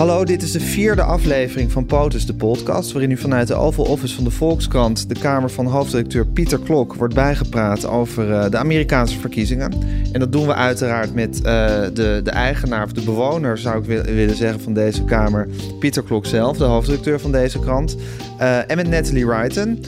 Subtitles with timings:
[0.00, 2.92] Hallo, dit is de vierde aflevering van POTUS, de podcast...
[2.92, 5.08] waarin u vanuit de Oval Office van de Volkskrant...
[5.08, 7.86] de kamer van hoofdredacteur Pieter Klok wordt bijgepraat...
[7.86, 9.72] over uh, de Amerikaanse verkiezingen.
[10.12, 13.58] En dat doen we uiteraard met uh, de, de eigenaar of de bewoner...
[13.58, 15.48] zou ik willen zeggen van deze kamer...
[15.78, 17.96] Pieter Klok zelf, de hoofdredacteur van deze krant.
[18.40, 19.84] Uh, en met Natalie Wrighton,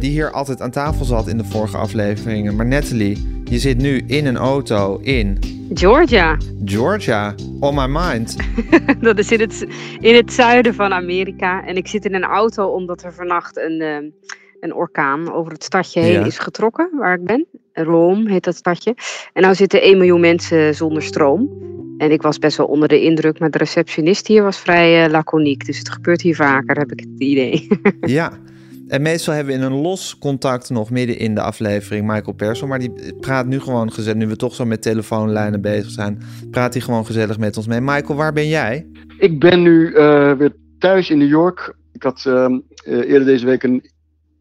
[0.00, 2.56] die hier altijd aan tafel zat in de vorige afleveringen.
[2.56, 5.38] Maar Natalie, je zit nu in een auto in...
[5.74, 6.36] Georgia.
[6.64, 8.36] Georgia, on my mind.
[9.00, 9.66] dat is in het,
[10.00, 11.66] in het zuiden van Amerika.
[11.66, 14.10] En ik zit in een auto omdat er vannacht een, uh,
[14.60, 16.24] een orkaan over het stadje heen ja.
[16.24, 17.46] is getrokken, waar ik ben.
[17.72, 18.94] Rome heet dat stadje.
[19.32, 21.48] En nou zitten 1 miljoen mensen zonder stroom.
[21.98, 25.10] En ik was best wel onder de indruk, maar de receptionist hier was vrij uh,
[25.10, 25.66] laconiek.
[25.66, 27.68] Dus het gebeurt hier vaker, heb ik het idee.
[28.00, 28.32] ja,
[28.90, 32.68] en meestal hebben we in een los contact nog midden in de aflevering Michael Persson.
[32.68, 34.18] Maar die praat nu gewoon gezellig.
[34.18, 37.80] Nu we toch zo met telefoonlijnen bezig zijn, praat hij gewoon gezellig met ons mee.
[37.80, 38.86] Michael, waar ben jij?
[39.18, 41.74] Ik ben nu uh, weer thuis in New York.
[41.92, 42.46] Ik had uh,
[42.84, 43.90] eerder deze week een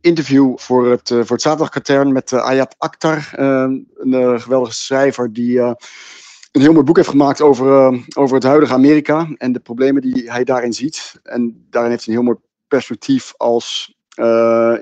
[0.01, 3.29] interview voor het, uh, voor het zaterdagkatern met Ayat Akhtar.
[3.33, 9.27] een geweldige schrijver die een heel mooi boek heeft gemaakt over, over het huidige Amerika.
[9.37, 11.19] En de problemen die hij daarin ziet.
[11.23, 13.97] En daarin heeft hij een heel mooi perspectief als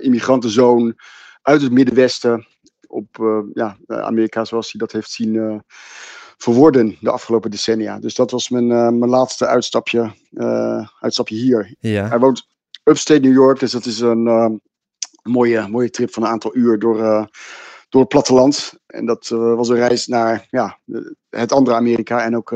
[0.01, 0.95] immigrantenzoon
[1.41, 2.47] uit het Middenwesten
[2.87, 5.55] op uh, ja, Amerika zoals hij dat heeft zien uh,
[6.37, 7.99] verworden de afgelopen decennia.
[7.99, 10.11] Dus dat was mijn, mijn laatste uitstapje,
[10.99, 11.75] uitstapje hier.
[11.79, 12.07] Ja.
[12.07, 12.47] Hij woont
[12.83, 14.61] upstate New York, dus dat is een
[15.23, 16.97] mooie, mooie trip van een aantal uur door,
[17.89, 18.73] door het platteland.
[18.85, 20.79] En dat was een reis naar ja,
[21.29, 22.49] het andere Amerika en ook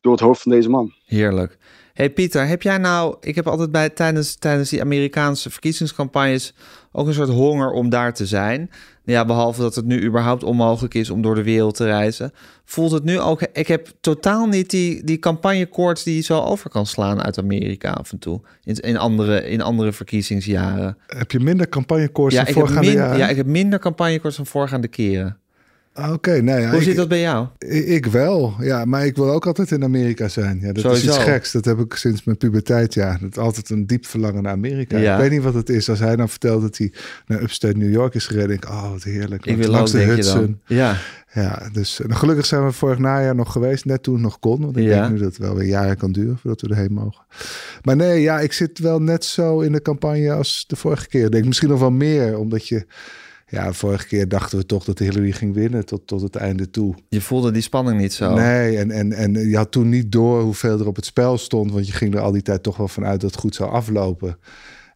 [0.00, 0.92] door het hoofd van deze man.
[1.04, 1.58] Heerlijk.
[1.92, 6.54] Hey Pieter, heb jij nou, ik heb altijd bij tijdens, tijdens die Amerikaanse verkiezingscampagnes
[6.92, 8.70] ook een soort honger om daar te zijn.
[9.04, 12.32] Ja, behalve dat het nu überhaupt onmogelijk is om door de wereld te reizen.
[12.64, 16.70] Voelt het nu ook, ik heb totaal niet die, die campagnekoorts die je zo over
[16.70, 18.40] kan slaan uit Amerika af en toe.
[18.64, 20.98] In, in, andere, in andere verkiezingsjaren.
[21.06, 23.18] Heb je minder campagnekoorts ja, dan voorgaande min, jaren?
[23.18, 25.36] Ja, ik heb minder campagnekoorts dan voorgaande keren.
[25.94, 26.68] Oké, okay, nou ja.
[26.68, 27.46] Hoe ik, zit dat bij jou?
[27.58, 30.58] Ik, ik, wel, ja, maar ik wil ook altijd in Amerika zijn.
[30.60, 31.10] Ja, dat Sowieso.
[31.10, 31.52] is iets geks.
[31.52, 33.18] Dat heb ik sinds mijn puberteit, ja.
[33.20, 34.98] Dat altijd een diep verlangen naar Amerika.
[34.98, 35.14] Ja.
[35.14, 35.88] Ik weet niet wat het is.
[35.90, 36.92] Als hij dan vertelt dat hij
[37.26, 39.46] naar upstate New York is gereden, denk ik, oh, wat heerlijk.
[39.46, 40.60] Ik wil langs ook, de Hudson.
[40.66, 40.96] Ja.
[41.32, 44.60] Ja, dus en gelukkig zijn we vorig najaar nog geweest, net toen het nog kon.
[44.60, 45.00] Want ik Ja.
[45.00, 47.24] denk nu dat het wel weer jaren kan duren voordat we erheen mogen.
[47.82, 51.24] Maar nee, ja, ik zit wel net zo in de campagne als de vorige keer.
[51.24, 52.86] Ik denk misschien nog wel meer, omdat je...
[53.52, 56.94] Ja, vorige keer dachten we toch dat Hillary ging winnen tot, tot het einde toe.
[57.08, 58.34] Je voelde die spanning niet zo.
[58.34, 61.72] Nee, en, en, en je had toen niet door hoeveel er op het spel stond.
[61.72, 64.36] Want je ging er al die tijd toch wel vanuit dat het goed zou aflopen.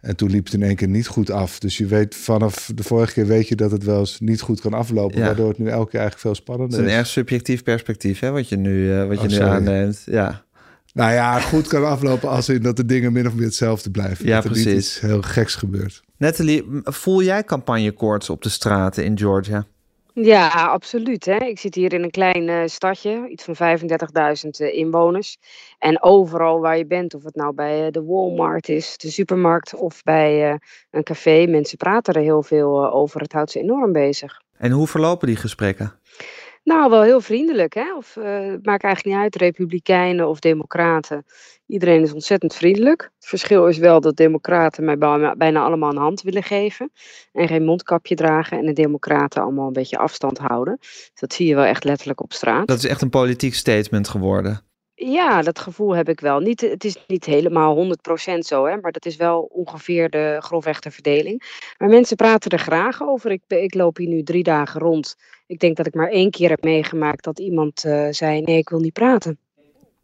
[0.01, 1.59] En toen liep het in één keer niet goed af.
[1.59, 4.61] Dus je weet vanaf de vorige keer weet je dat het wel eens niet goed
[4.61, 5.19] kan aflopen.
[5.19, 5.25] Ja.
[5.27, 6.93] Waardoor het nu elke keer eigenlijk veel Het spannender is is.
[6.93, 9.49] een erg subjectief perspectief, hè, wat je nu, eh, wat je nu sorry.
[9.51, 10.03] aanneemt.
[10.07, 10.45] Ja.
[10.97, 14.27] Nou ja, goed kan aflopen als in dat de dingen min of meer hetzelfde blijven.
[14.27, 14.87] Ja, dat er niet precies.
[14.87, 16.03] iets heel geks gebeurt.
[16.17, 19.67] Natalie, voel jij campagnekoorts op de straten in Georgia?
[20.13, 21.25] Ja, absoluut.
[21.25, 21.37] Hè.
[21.37, 25.37] Ik zit hier in een klein eh, stadje, iets van 35.000 eh, inwoners.
[25.79, 29.75] En overal waar je bent, of het nou bij eh, de Walmart is, de supermarkt
[29.75, 30.59] of bij
[30.91, 33.21] een café, mensen praten er heel veel over.
[33.21, 34.41] Het houdt ze enorm bezig.
[34.59, 35.93] En hoe verlopen die gesprekken?
[36.67, 37.97] Nou, wel heel vriendelijk, hè?
[37.97, 41.25] Of, eh, het maakt eigenlijk niet uit, republikeinen of democraten.
[41.67, 43.03] Iedereen is ontzettend vriendelijk.
[43.03, 44.99] Het verschil is wel dat democraten mij
[45.37, 46.91] bijna allemaal een hand willen geven.
[47.33, 48.59] En geen mondkapje dragen.
[48.59, 50.79] En de democraten allemaal een beetje afstand houden.
[51.15, 52.67] Dat zie je wel echt letterlijk op straat.
[52.67, 54.66] Dat is echt een politiek statement geworden.
[54.99, 56.39] Ja, dat gevoel heb ik wel.
[56.41, 60.81] Niet, het is niet helemaal 100% zo, hè, maar dat is wel ongeveer de grofweg
[60.81, 61.43] de verdeling.
[61.79, 63.31] Maar mensen praten er graag over.
[63.31, 65.17] Ik, ik loop hier nu drie dagen rond.
[65.47, 68.69] Ik denk dat ik maar één keer heb meegemaakt dat iemand eh, zei: Nee, ik
[68.69, 69.39] wil niet praten.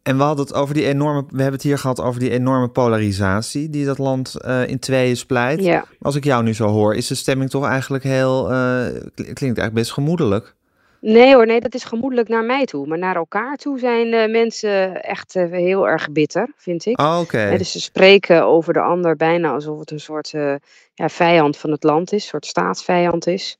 [0.03, 1.21] En we hadden het over die enorme.
[1.21, 5.17] We hebben het hier gehad over die enorme polarisatie die dat land eh, in tweeën
[5.17, 5.63] splijt.
[5.63, 5.85] Ja.
[6.01, 8.43] Als ik jou nu zo hoor, is de stemming toch eigenlijk heel.
[8.45, 10.55] kl- klinkt eigenlijk best gemoedelijk.
[11.05, 12.87] Nee hoor, nee, dat is gemoedelijk naar mij toe.
[12.87, 16.99] Maar naar elkaar toe zijn eh, mensen echt eh, heel erg bitter, vind ik.
[16.99, 17.37] Oh, Oké.
[17.37, 20.55] Hè, dus ze spreken over de ander bijna alsof het een soort eh,
[20.93, 23.57] ja, vijand van het land is, een soort staatsvijand is.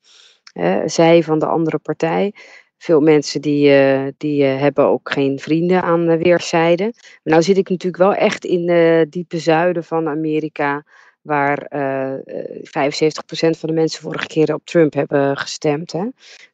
[0.86, 2.34] Zij van de andere partij.
[2.78, 3.72] Veel mensen die,
[4.18, 6.92] die hebben ook geen vrienden aan de weerszijden.
[6.96, 10.84] Maar nou zit ik natuurlijk wel echt in het diepe zuiden van Amerika.
[11.24, 12.14] Waar uh,
[12.64, 15.92] 75% van de mensen vorige keer op Trump hebben gestemd.
[15.92, 16.06] Hè?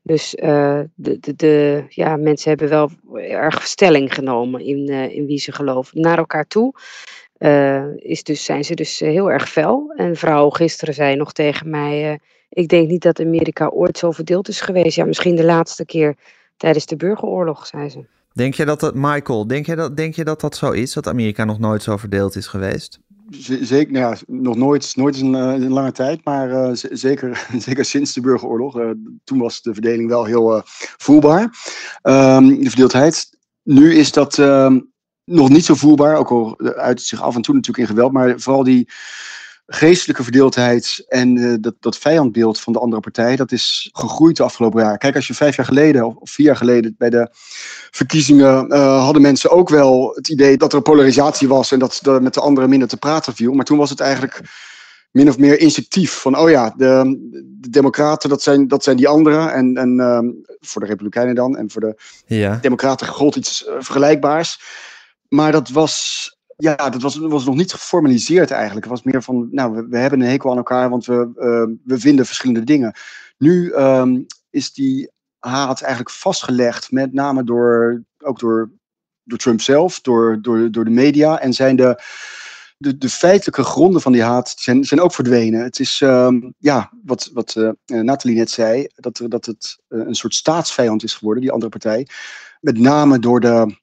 [0.01, 5.51] Dus de, de, de, ja, mensen hebben wel erg stelling genomen in, in wie ze
[5.51, 6.01] geloven.
[6.01, 6.73] Naar elkaar toe
[7.95, 9.93] is dus, zijn ze dus heel erg fel.
[9.95, 12.19] En vrouw gisteren zei nog tegen mij
[12.49, 14.95] ik denk niet dat Amerika ooit zo verdeeld is geweest.
[14.95, 16.15] Ja, misschien de laatste keer
[16.57, 18.05] tijdens de burgeroorlog, zei ze.
[18.33, 20.93] Denk je dat dat, Michael, denk je dat, denk je dat dat zo is?
[20.93, 22.99] Dat Amerika nog nooit zo verdeeld is geweest?
[23.61, 28.13] Zeker, nou ja, nog nooit, nooit een, een lange tijd, maar uh, zeker, zeker sinds
[28.13, 28.79] de burgeroorlog.
[28.79, 28.89] Uh,
[29.23, 30.61] toen was de verdeling wel heel
[30.97, 31.41] voelbaar,
[32.03, 33.37] um, de verdeeldheid.
[33.63, 34.79] Nu is dat ehm,
[35.23, 38.39] nog niet zo voelbaar, ook al uit zich af en toe natuurlijk in geweld, maar
[38.39, 38.89] vooral die
[39.71, 44.43] geestelijke verdeeldheid en uh, dat, dat vijandbeeld van de andere partij, dat is gegroeid de
[44.43, 44.97] afgelopen jaar.
[44.97, 47.29] Kijk, als je vijf jaar geleden of, vier jaar geleden bij de
[47.91, 52.21] verkiezingen uh, hadden mensen ook wel het idee dat er polarisatie was en dat er
[52.21, 53.53] met de anderen minder te praten viel.
[53.53, 54.41] Maar toen was het eigenlijk
[55.11, 56.11] min of meer instinctief.
[56.11, 57.17] Van, oh ja, de,
[57.59, 59.53] de democraten, dat zijn, dat zijn die anderen.
[59.53, 60.19] En, en uh,
[60.59, 61.57] voor de republikeinen dan.
[61.57, 62.59] En voor de ja.
[62.61, 64.61] democraten gold iets uh, vergelijkbaars.
[65.27, 66.27] Maar dat was
[66.61, 68.85] ja, dat was, was nog niet geformaliseerd eigenlijk.
[68.85, 71.77] Het was meer van, nou, we, we hebben een hekel aan elkaar, want we, uh,
[71.83, 72.93] we vinden verschillende dingen.
[73.37, 78.71] Nu um, is die haat eigenlijk vastgelegd, met name door, ook door,
[79.23, 81.39] door Trump zelf, door, door, door de media.
[81.39, 82.03] En zijn de,
[82.77, 85.63] de, de feitelijke gronden van die haat zijn, zijn ook verdwenen.
[85.63, 90.15] Het is, um, ja, wat, wat uh, Nathalie net zei, dat, dat het uh, een
[90.15, 92.07] soort staatsvijand is geworden, die andere partij.
[92.59, 93.77] Met name door de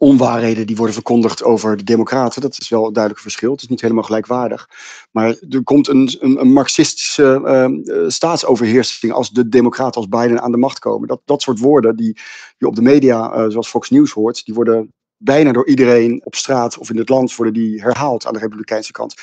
[0.00, 2.40] onwaarheden die worden verkondigd over de democraten.
[2.40, 3.52] Dat is wel een duidelijk verschil.
[3.52, 4.68] Het is niet helemaal gelijkwaardig.
[5.10, 7.40] Maar er komt een, een, een marxistische
[7.84, 11.08] uh, staatsoverheersing als de democraten als Biden aan de macht komen.
[11.08, 12.18] Dat, dat soort woorden die
[12.58, 16.34] je op de media, uh, zoals Fox News hoort, die worden bijna door iedereen op
[16.34, 19.14] straat of in het land worden die herhaald aan de republikeinse kant.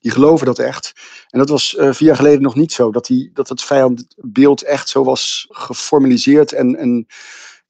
[0.00, 0.92] Die geloven dat echt.
[1.28, 2.90] En dat was uh, vier jaar geleden nog niet zo.
[2.90, 7.06] Dat, die, dat het vijandbeeld echt zo was geformaliseerd en, en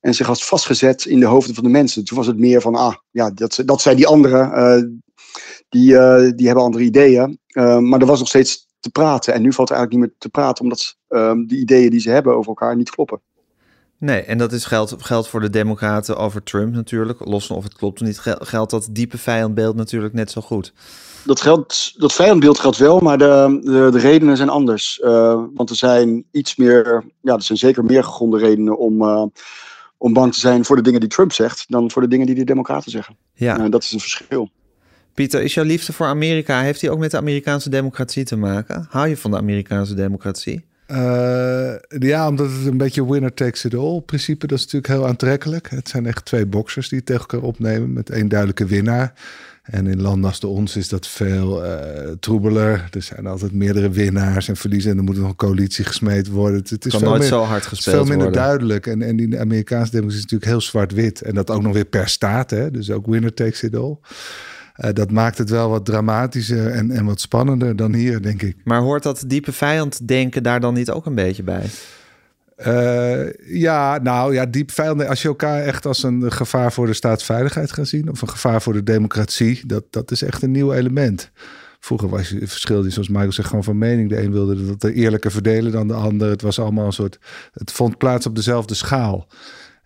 [0.01, 2.05] en zich had vastgezet in de hoofden van de mensen.
[2.05, 4.91] Toen was het meer van, ah, ja, dat, dat zijn die anderen, uh,
[5.69, 7.39] die, uh, die hebben andere ideeën.
[7.49, 9.35] Uh, maar er was nog steeds te praten.
[9.35, 12.11] En nu valt er eigenlijk niet meer te praten, omdat ehm, de ideeën die ze
[12.11, 13.21] hebben over elkaar niet kloppen.
[14.01, 17.25] Nee, en dat is geld, geldt voor de Democraten over Trump natuurlijk.
[17.25, 20.73] Los van of het klopt of niet, geldt dat diepe vijandbeeld natuurlijk net zo goed.
[21.25, 25.01] Dat, geldt, dat vijandbeeld geldt wel, maar de, de, de redenen zijn anders.
[25.55, 29.31] want er zijn iets meer, ja, er zijn zeker meer gegronde redenen om
[29.99, 32.35] om bang te zijn voor de dingen die Trump zegt dan voor de dingen die
[32.35, 33.17] de Democraten zeggen.
[33.35, 33.59] Ja.
[33.59, 34.51] Uh, dat is een verschil.
[35.15, 38.87] Pieter, is jouw liefde voor Amerika, heeft die ook met de Amerikaanse democratie te maken?
[38.91, 40.65] Hou je van de Amerikaanse democratie?
[40.91, 45.07] Uh, ja, omdat het een beetje winner takes it all principe, dat is natuurlijk heel
[45.07, 45.71] aantrekkelijk.
[45.71, 49.13] Het zijn echt twee boxers die het tegen elkaar opnemen met één duidelijke winnaar.
[49.71, 51.71] En in landen als de ons is dat veel uh,
[52.21, 52.89] troebeler.
[52.91, 54.91] Er zijn altijd meerdere winnaars en verliezen.
[54.91, 56.63] En er moet nog een coalitie gesmeed worden.
[56.69, 58.43] Het, is kan veel nooit meer, zo hard gespeeld veel minder worden.
[58.43, 58.87] duidelijk.
[58.87, 61.23] En, en die Amerikaanse democratie is natuurlijk heel zwart-wit.
[61.23, 62.51] En dat ook nog weer per staat.
[62.51, 62.71] Hè?
[62.71, 63.97] Dus ook winner takes it all.
[64.77, 68.57] Uh, dat maakt het wel wat dramatischer en, en wat spannender dan hier, denk ik.
[68.65, 71.65] Maar hoort dat diepe vijand denken daar dan niet ook een beetje bij?
[72.67, 75.07] Uh, ja, nou ja, diep vijand.
[75.07, 78.63] Als je elkaar echt als een gevaar voor de staatsveiligheid gaat zien, of een gevaar
[78.63, 81.31] voor de democratie, dat, dat is echt een nieuw element.
[81.81, 84.09] Vroeger was je verschil, zoals Michael zegt, gewoon van mening.
[84.09, 86.31] De een wilde dat er eerlijker verdelen dan de ander.
[86.31, 87.19] Het was allemaal een soort.
[87.53, 89.29] Het vond plaats op dezelfde schaal.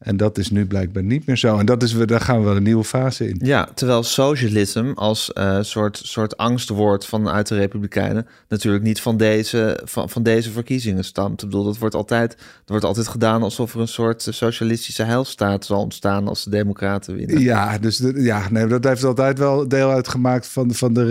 [0.02, 1.58] En dat is nu blijkbaar niet meer zo.
[1.58, 3.40] En dat is, daar gaan we wel een nieuwe fase in.
[3.42, 9.80] Ja, terwijl socialisme als uh, soort, soort angstwoord vanuit de Republikeinen natuurlijk niet van deze,
[9.84, 11.42] van, van deze verkiezingen stamt.
[11.42, 15.64] Ik bedoel, dat wordt altijd, dat wordt altijd gedaan alsof er een soort socialistische heilstaat
[15.64, 17.40] zal ontstaan als de Democraten winnen.
[17.40, 21.04] Ja, dus de, ja, nee, dat heeft altijd wel deel uitgemaakt van, van de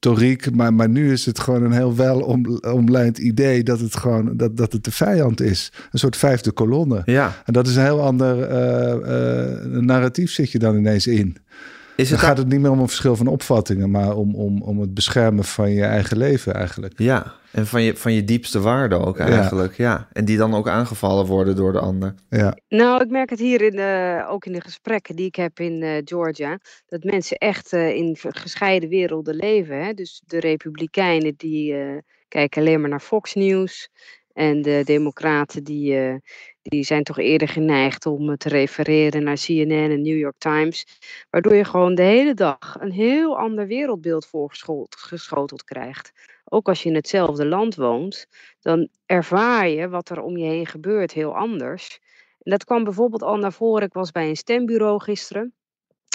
[0.00, 0.54] retoriek.
[0.54, 4.36] Maar, maar nu is het gewoon een heel wel om, omlijnd idee dat het gewoon
[4.36, 5.72] dat, dat het de vijand is.
[5.90, 7.02] Een soort vijfde kolonne.
[7.04, 7.42] Ja.
[7.44, 11.36] En dat is een heel ander uh, uh, narratief zit je dan ineens in.
[11.98, 14.62] Is het dan gaat het niet meer om een verschil van opvattingen, maar om, om,
[14.62, 16.92] om het beschermen van je eigen leven eigenlijk.
[16.96, 19.76] Ja, en van je, van je diepste waarde ook eigenlijk.
[19.76, 19.90] Ja.
[19.90, 20.08] ja.
[20.12, 22.14] En die dan ook aangevallen worden door de ander.
[22.30, 22.56] Ja.
[22.68, 25.82] Nou, ik merk het hier in de, ook in de gesprekken die ik heb in
[25.82, 26.58] uh, Georgia.
[26.86, 29.84] Dat mensen echt uh, in gescheiden werelden leven.
[29.84, 29.92] Hè?
[29.92, 33.88] Dus de Republikeinen die uh, kijken alleen maar naar Fox News.
[34.32, 36.20] En de Democraten die,
[36.68, 40.86] die zijn toch eerder geneigd om te refereren naar CNN en New York Times.
[41.30, 46.12] Waardoor je gewoon de hele dag een heel ander wereldbeeld voorgeschoteld krijgt.
[46.44, 48.26] Ook als je in hetzelfde land woont,
[48.60, 51.98] dan ervaar je wat er om je heen gebeurt heel anders.
[52.42, 53.86] En dat kwam bijvoorbeeld al naar voren.
[53.86, 55.54] Ik was bij een stembureau gisteren.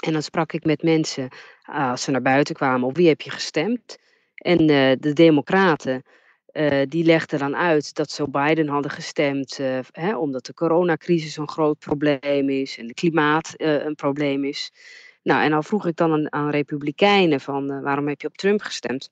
[0.06, 1.28] En dan sprak ik met mensen
[1.70, 3.98] uh, als ze naar buiten kwamen: op wie heb je gestemd?
[4.36, 4.68] En
[5.00, 6.04] de Democraten.
[6.88, 9.60] Die legden dan uit dat ze Biden hadden gestemd
[9.92, 14.72] hè, omdat de coronacrisis een groot probleem is en de klimaat een probleem is.
[15.24, 19.10] Nou, en dan vroeg ik dan aan, Republikeinen van waarom heb je op Trump gestemd?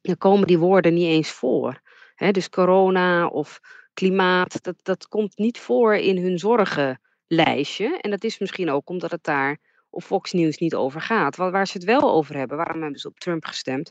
[0.00, 1.80] Dan komen die woorden niet eens voor.
[2.14, 3.60] Hè, dus corona of
[3.94, 7.98] klimaat, dat, dat komt niet voor in hun zorgenlijstje.
[8.00, 9.58] En dat is misschien ook omdat het daar
[9.90, 11.36] op Fox News niet over gaat.
[11.36, 13.90] Waar ze het wel over hebben, waarom hebben ze op Trump gestemd?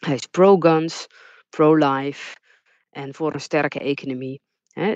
[0.00, 1.06] Hij is pro-guns,
[1.50, 2.36] pro-life
[2.90, 4.40] en voor een sterke economie.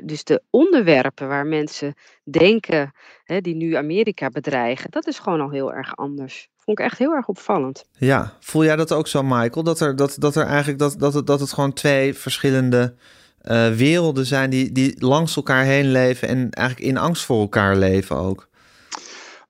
[0.05, 1.95] dus de onderwerpen waar mensen
[2.31, 2.93] denken,
[3.25, 6.49] die nu Amerika bedreigen, dat is gewoon al heel erg anders.
[6.57, 7.85] Vond ik echt heel erg opvallend.
[7.93, 9.63] Ja, voel jij dat ook zo, Michael?
[9.63, 12.95] Dat er, dat, dat er eigenlijk dat, dat, het, dat het gewoon twee verschillende
[13.43, 17.77] uh, werelden zijn die, die langs elkaar heen leven en eigenlijk in angst voor elkaar
[17.77, 18.49] leven ook.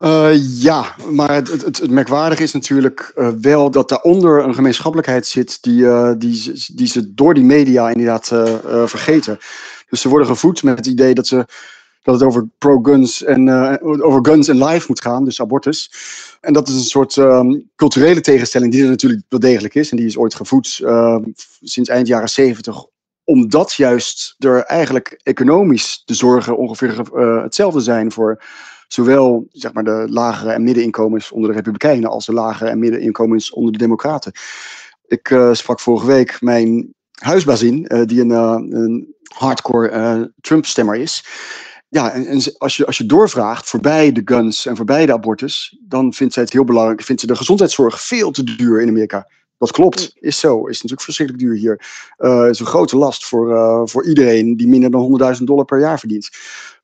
[0.05, 5.27] Uh, ja, maar het, het, het, merkwaardige is natuurlijk uh, wel dat daaronder een gemeenschappelijkheid
[5.27, 8.27] zit die, uh, die, die ze door die media inderdaad
[8.91, 9.39] vergeten.
[9.89, 11.47] Dus ze worden gevoed met het idee dat, ze,
[12.03, 13.51] dat het over pro-guns en
[14.03, 15.93] over guns en life moet gaan, dus abortus.
[16.41, 19.91] En dat is een soort um, culturele tegenstelling die er natuurlijk wel degelijk is.
[19.91, 20.81] En die is ooit gevoed
[21.63, 22.85] sinds eind jaren zeventig
[23.27, 26.99] omdat juist er eigenlijk economisch de zorgen ongeveer
[27.43, 28.43] hetzelfde zijn voor
[28.95, 33.51] zowel zeg maar, de lagere en middeninkomens onder de Republikeinen als de lagere en middeninkomens
[33.51, 34.33] onder de Democraten.
[35.07, 41.25] Ik uh, sprak vorige week mijn huisbazin, uh, die een, een hardcore Trump-stemmer is.
[41.89, 45.79] Ja, en, en, als, je, als je doorvraagt voorbij de guns en voorbij de abortus,
[45.81, 49.29] dan vindt zij het heel belangrijk, vindt ze de gezondheidszorg veel te duur in Amerika.
[49.59, 50.67] Dat klopt, is zo.
[50.67, 51.81] Is natuurlijk verschrikkelijk duur hier.
[52.19, 55.81] Uh, is een grote last voor, uh, voor iedereen die minder dan 100.000 dollar per
[55.81, 56.31] jaar verdient.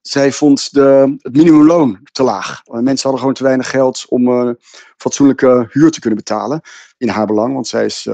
[0.00, 2.62] Zij vond de, het minimumloon te laag.
[2.64, 4.57] Uh, mensen hadden gewoon te weinig geld om
[4.97, 6.61] fatsoenlijke huur te kunnen betalen.
[6.99, 8.09] In haar belang, want zij is,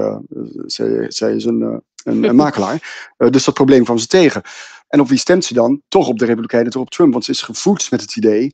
[0.65, 3.11] zij, zij is een, een, een makelaar.
[3.17, 4.41] dus dat probleem kwam ze tegen.
[4.87, 5.81] En op wie stemt ze dan?
[5.87, 7.11] Toch op de Republikeinen, toch op Trump.
[7.11, 8.51] Want ze is gevoed met het idee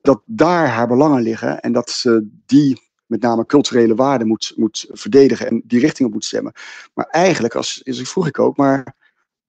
[0.00, 1.60] dat daar haar belangen liggen.
[1.60, 6.14] En dat ze die met name culturele waarden moet, moet verdedigen en die richting op
[6.14, 6.52] moet stemmen.
[6.94, 8.94] Maar eigenlijk, als, als vroeg ik ook, maar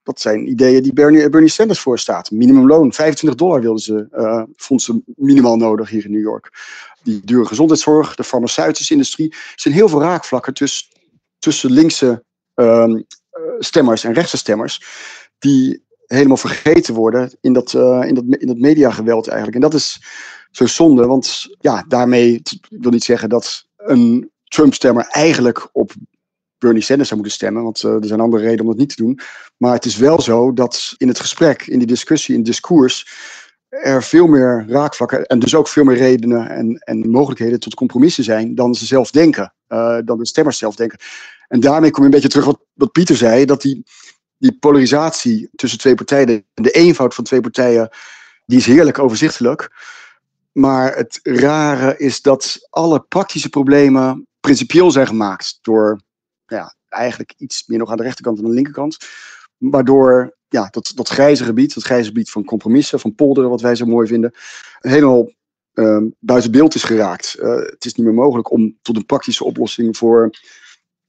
[0.04, 2.32] dat zijn ideeën die Bernie, Bernie Sanders voorstaat.
[2.32, 6.50] Minimumloon, 25 dollar wilden ze, uh, vond ze minimaal nodig hier in New York.
[7.04, 9.30] Die dure gezondheidszorg, de farmaceutische industrie.
[9.32, 10.88] Er zijn heel veel raakvlakken tussen,
[11.40, 12.24] tussen linkse
[12.56, 12.96] uh,
[13.60, 14.82] stemmers en rechtse stemmers.
[15.40, 19.56] Die helemaal vergeten worden in dat, in dat, in dat mediageweld eigenlijk.
[19.56, 20.02] En dat is
[20.52, 21.06] zo zonde.
[21.06, 25.92] Want ja, daarmee wil niet zeggen dat een Trump-stemmer eigenlijk op
[26.64, 27.64] Bernie Sanders zou moeten stemmen.
[27.64, 29.20] Want uh, er zijn andere redenen om dat niet te doen.
[29.58, 33.08] Maar het is wel zo dat in het gesprek, in die discussie, in het discours.
[33.70, 38.24] er veel meer raakvlakken en dus ook veel meer redenen en, en mogelijkheden tot compromissen
[38.24, 39.54] zijn dan ze zelf denken.
[39.70, 41.00] Uh, dan de stemmers zelf denken.
[41.48, 43.46] En daarmee kom je een beetje terug wat, wat Pieter zei.
[43.46, 43.84] Dat die,
[44.38, 47.90] die polarisatie tussen twee partijen, de eenvoud van twee partijen,
[48.46, 49.72] die is heerlijk overzichtelijk.
[50.52, 56.02] Maar het rare is dat alle praktische problemen principieel zijn gemaakt door
[56.58, 58.98] ja, eigenlijk iets meer nog aan de rechterkant dan aan de linkerkant.
[59.58, 63.76] Waardoor ja, dat, dat grijze gebied, dat grijze gebied van compromissen, van polderen, wat wij
[63.76, 64.34] zo mooi vinden,
[64.80, 65.32] helemaal
[65.74, 67.36] uh, buiten beeld is geraakt.
[67.40, 70.30] Uh, het is niet meer mogelijk om tot een praktische oplossing voor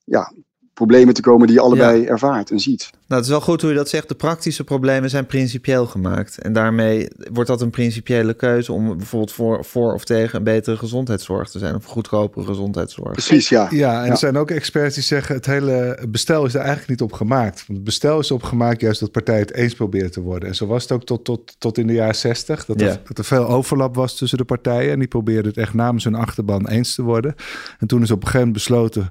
[0.05, 0.33] ja,
[0.75, 2.91] problemen te komen die je allebei ervaart en ziet.
[2.93, 4.09] Nou, het is wel goed hoe je dat zegt.
[4.09, 6.39] De praktische problemen zijn principieel gemaakt.
[6.39, 10.77] En daarmee wordt dat een principiële keuze om bijvoorbeeld voor, voor of tegen een betere
[10.77, 11.75] gezondheidszorg te zijn.
[11.75, 13.13] Of goedkopere gezondheidszorg.
[13.13, 13.69] Precies, ja.
[13.71, 17.03] Ja, en er zijn ook experts die zeggen het hele bestel is er eigenlijk niet
[17.03, 17.65] op gemaakt.
[17.67, 20.49] Want het bestel is opgemaakt juist dat partijen het eens proberen te worden.
[20.49, 22.65] En zo was het ook tot, tot, tot in de jaren zestig.
[22.65, 24.93] Dat, er, dat er veel overlap was tussen de partijen.
[24.93, 27.35] En die probeerden het echt namens hun achterban eens te worden.
[27.79, 29.11] En toen is op een gegeven moment besloten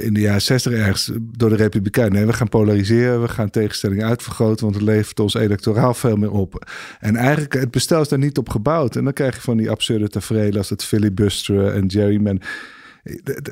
[0.00, 2.12] in de jaren 60 ergens door de Republikeinen.
[2.12, 6.30] Nee, we gaan polariseren, we gaan tegenstellingen uitvergroten, want het levert ons electoraal veel meer
[6.30, 6.70] op.
[7.00, 8.96] En eigenlijk, het bestel is daar niet op gebouwd.
[8.96, 12.40] En dan krijg je van die absurde tafereelen als het filibusteren en gerryman.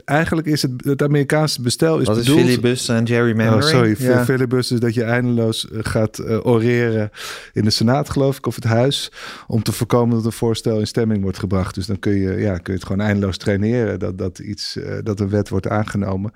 [0.05, 2.39] Eigenlijk is het, het Amerikaanse bestel is Wat bedoeld...
[2.39, 3.65] is filibuster en gerrymandering?
[3.65, 4.25] Oh, sorry, ja.
[4.25, 7.11] filibuster is dat je eindeloos eh, gaat uh, oreren
[7.53, 9.13] in de Senaat, geloof ik, of het Huis,
[9.47, 11.75] om te voorkomen dat een voorstel in stemming wordt gebracht.
[11.75, 14.99] Dus dan kun je, ja, kun je het gewoon eindeloos traineren dat, dat, iets, uh,
[15.03, 16.33] dat een wet wordt aangenomen.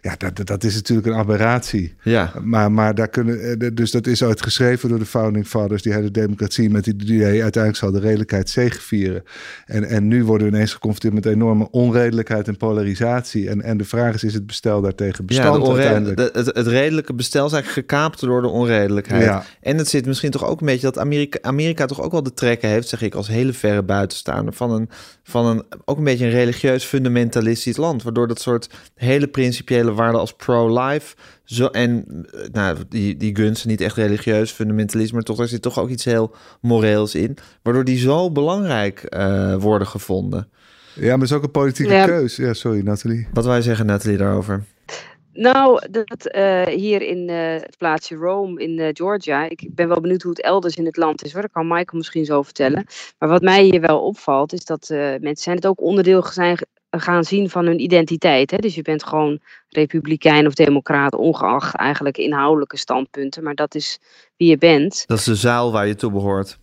[0.00, 1.94] Ja, dat, dat is natuurlijk een aberratie.
[2.02, 2.32] Ja.
[2.42, 6.10] Maar, maar daar kunnen, dus dat is ooit geschreven door de founding fathers, die hele
[6.10, 9.22] democratie met die idee, uiteindelijk zal de redelijkheid zegevieren.
[9.66, 13.48] En, en nu worden we ineens geconfronteerd met enorme onredelijkheid in polarisatie.
[13.48, 16.34] En, en de vraag is, is het bestel daartegen bestand ja, uiteindelijk?
[16.34, 19.24] het, het, redelijke bestel is eigenlijk gekaapt door de onredelijkheid.
[19.24, 19.44] Ja.
[19.60, 22.34] En het zit misschien toch ook een beetje dat Amerika, Amerika toch ook wel de
[22.34, 24.88] trekken heeft, zeg ik als hele verre buitenstaander, van een,
[25.22, 28.02] van een ook een beetje een religieus fundamentalistisch land.
[28.02, 32.04] Waardoor dat soort hele principiële waarden als pro-life zo, en
[32.52, 36.04] nou, die, die guns niet echt religieus fundamentalisme, maar toch, daar zit toch ook iets
[36.04, 37.36] heel moreels in.
[37.62, 40.48] Waardoor die zo belangrijk uh, worden gevonden.
[40.94, 42.06] Ja, maar het is ook een politieke ja.
[42.06, 42.36] keus.
[42.36, 43.28] Ja, sorry Nathalie.
[43.32, 44.64] Wat wij zeggen Nathalie daarover?
[45.32, 49.48] Nou, dat uh, hier in uh, het plaatsje Rome in uh, Georgia.
[49.48, 51.32] Ik ben wel benieuwd hoe het elders in het land is.
[51.32, 51.42] Hoor.
[51.42, 52.86] Dat kan Michael misschien zo vertellen.
[53.18, 56.58] Maar wat mij hier wel opvalt, is dat mensen zijn het ook onderdeel zijn
[56.90, 58.50] gaan zien van hun identiteit.
[58.50, 58.56] Hè?
[58.56, 63.42] Dus je bent gewoon republikein of democraat, ongeacht eigenlijk inhoudelijke standpunten.
[63.42, 63.98] Maar dat is
[64.36, 65.04] wie je bent.
[65.06, 66.58] Dat is de zaal waar je toe behoort.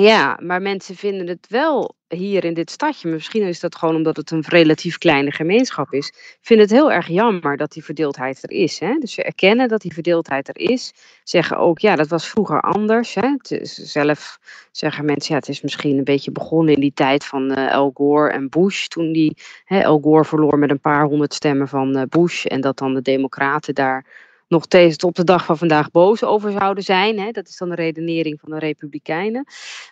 [0.00, 4.16] Ja, maar mensen vinden het wel hier in dit stadje, misschien is dat gewoon omdat
[4.16, 8.50] het een relatief kleine gemeenschap is, vinden het heel erg jammer dat die verdeeldheid er
[8.50, 8.78] is.
[8.78, 8.98] Hè?
[8.98, 10.92] Dus ze erkennen dat die verdeeldheid er is,
[11.24, 13.14] zeggen ook, ja, dat was vroeger anders.
[13.14, 13.34] Hè?
[13.64, 14.38] zelf
[14.70, 18.30] zeggen mensen, ja, het is misschien een beetje begonnen in die tijd van uh, Gore
[18.30, 19.36] en Bush, toen die,
[19.66, 23.02] Al Gore verloor met een paar honderd stemmen van uh, Bush en dat dan de
[23.02, 24.06] democraten daar
[24.48, 27.18] nog steeds op de dag van vandaag boos over zouden zijn.
[27.18, 27.30] Hè?
[27.30, 29.46] Dat is dan de redenering van de Republikeinen.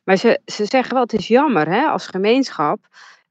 [0.05, 1.85] Maar ze, ze zeggen wel, het is jammer, hè?
[1.87, 2.79] als gemeenschap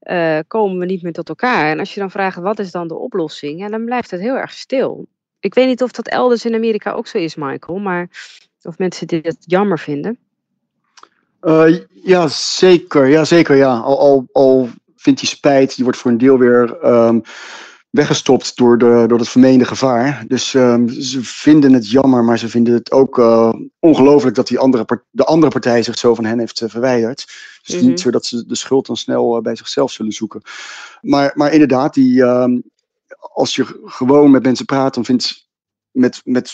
[0.02, 1.70] uh, komen we niet meer tot elkaar.
[1.70, 3.60] En als je dan vraagt, wat is dan de oplossing?
[3.60, 5.06] Ja, dan blijft het heel erg stil.
[5.40, 8.08] Ik weet niet of dat elders in Amerika ook zo is, Michael, maar
[8.62, 10.18] of mensen dit jammer vinden.
[11.42, 13.06] Uh, ja, zeker.
[13.06, 13.56] Ja, zeker.
[13.56, 13.76] Ja.
[13.76, 17.22] Al, al, al vindt die spijt, die wordt voor een deel weer um,
[17.94, 20.24] weggestopt door, de, door het vermeende gevaar.
[20.28, 24.58] Dus um, ze vinden het jammer, maar ze vinden het ook uh, ongelooflijk dat die
[24.58, 27.24] andere de andere partij zich zo van hen heeft uh, verwijderd.
[27.26, 30.12] Dus het is niet zo dat ze de schuld dan snel uh, bij zichzelf zullen
[30.12, 30.42] zoeken.
[31.00, 32.62] Maar, maar inderdaad, die, um,
[33.32, 35.48] als je gewoon met mensen praat, dan vindt
[35.90, 36.52] met, met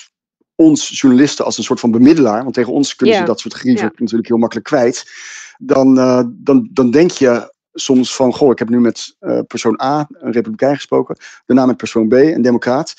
[0.55, 3.27] ons journalisten als een soort van bemiddelaar, want tegen ons kunnen yeah.
[3.27, 3.99] ze dat soort grieven yeah.
[3.99, 5.11] natuurlijk heel makkelijk kwijt.
[5.59, 5.95] Dan,
[6.37, 10.33] dan, dan denk je soms van, goh, ik heb nu met uh, persoon A, een
[10.33, 12.95] republikein gesproken, daarna met persoon B, een democraat.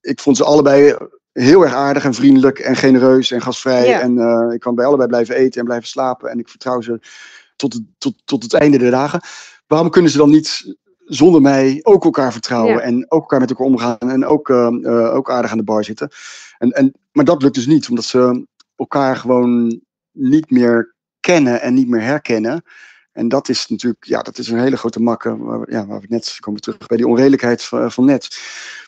[0.00, 0.96] Ik vond ze allebei
[1.32, 3.86] heel erg aardig en vriendelijk en genereus en gastvrij.
[3.86, 4.00] Ja.
[4.00, 6.30] En uh, ik kan bij allebei blijven eten en blijven slapen.
[6.30, 7.00] En ik vertrouw ze
[7.56, 9.20] tot het, tot, tot het einde der dagen.
[9.66, 12.80] Waarom kunnen ze dan niet zonder mij ook elkaar vertrouwen ja.
[12.80, 16.10] en ook elkaar met elkaar omgaan en ook, uh, ook aardig aan de bar zitten?
[16.58, 19.80] En, en, maar dat lukt dus niet, omdat ze elkaar gewoon
[20.12, 22.62] niet meer kennen en niet meer herkennen.
[23.16, 25.36] En dat is natuurlijk, ja, dat is een hele grote makke.
[25.36, 28.38] Waar, ja, waar we net komen terug bij die onredelijkheid van, van net.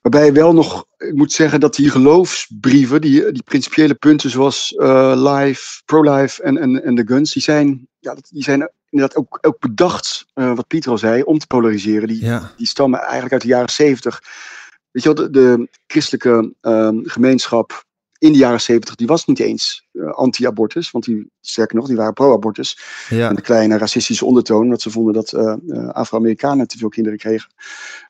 [0.03, 5.13] Waarbij wel nog, ik moet zeggen dat die geloofsbrieven, die, die principiële punten zoals uh,
[5.17, 9.59] life, pro-life en, en, en de guns, die zijn, ja, die zijn inderdaad ook, ook
[9.59, 12.09] bedacht, uh, wat Pieter al zei, om te polariseren.
[12.09, 12.53] Die, ja.
[12.57, 14.23] die stammen eigenlijk uit de jaren zeventig.
[14.91, 17.87] Weet je wel, de, de christelijke uh, gemeenschap
[18.19, 20.91] in de jaren zeventig, die was niet eens uh, anti-abortus.
[20.91, 22.79] Want die, sterker nog, die waren pro-abortus.
[23.09, 23.31] Ja.
[23.31, 24.63] Een kleine racistische ondertoon.
[24.63, 27.51] omdat ze vonden dat uh, Afro-Amerikanen te veel kinderen kregen.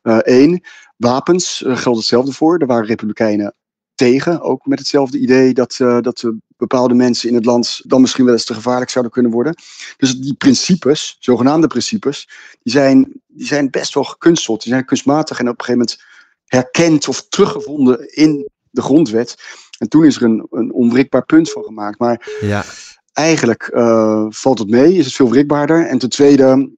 [0.03, 0.65] Eén,
[0.97, 2.59] wapens geldt hetzelfde voor.
[2.59, 3.55] Er waren republikeinen
[3.95, 4.41] tegen.
[4.41, 8.45] Ook met hetzelfde idee dat, dat bepaalde mensen in het land dan misschien wel eens
[8.45, 9.55] te gevaarlijk zouden kunnen worden.
[9.97, 12.29] Dus die principes, zogenaamde principes,
[12.63, 14.63] die zijn, die zijn best wel gekunsteld.
[14.63, 16.03] Die zijn kunstmatig en op een gegeven moment
[16.45, 19.37] herkend of teruggevonden in de grondwet.
[19.79, 21.99] En toen is er een, een onwrikbaar punt van gemaakt.
[21.99, 22.65] Maar ja.
[23.13, 25.87] eigenlijk uh, valt het mee, is het veel wrikbaarder.
[25.87, 26.77] En ten tweede,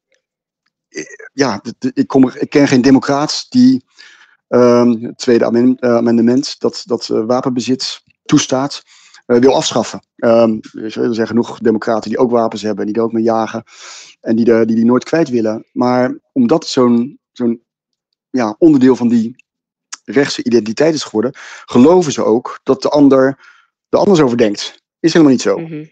[1.32, 1.62] ja,
[1.94, 3.84] ik, kom er, ik ken geen democraat die
[4.48, 5.44] um, het tweede
[5.80, 8.82] amendement, dat, dat wapenbezit toestaat,
[9.26, 10.02] uh, wil afschaffen.
[10.16, 13.62] Um, er zijn genoeg democraten die ook wapens hebben en die er ook mee jagen.
[14.20, 15.66] En die, de, die die nooit kwijt willen.
[15.72, 17.62] Maar omdat zo'n zo'n
[18.30, 19.44] ja, onderdeel van die
[20.10, 21.32] rechtse identiteit is geworden,
[21.64, 23.38] geloven ze ook dat de ander
[23.88, 24.82] er anders over denkt.
[25.00, 25.58] Is helemaal niet zo.
[25.58, 25.90] Mm -hmm.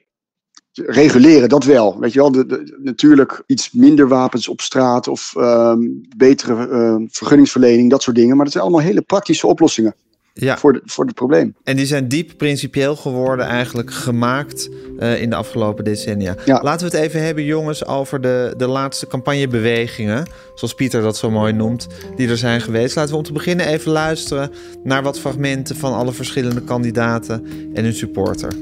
[0.72, 1.98] Reguleren, dat wel.
[2.00, 7.06] Weet je wel, de, de, natuurlijk iets minder wapens op straat of um, betere uh,
[7.08, 8.34] vergunningsverlening, dat soort dingen.
[8.34, 9.94] Maar dat zijn allemaal hele praktische oplossingen
[10.44, 10.58] ja.
[10.58, 11.54] voor, de, voor het probleem.
[11.64, 16.34] En die zijn diep principieel geworden, eigenlijk gemaakt uh, in de afgelopen decennia.
[16.44, 16.60] Ja.
[16.62, 21.30] Laten we het even hebben, jongens, over de, de laatste campagnebewegingen, zoals Pieter dat zo
[21.30, 22.96] mooi noemt, die er zijn geweest.
[22.96, 24.50] Laten we om te beginnen even luisteren
[24.84, 28.52] naar wat fragmenten van alle verschillende kandidaten en hun supporter.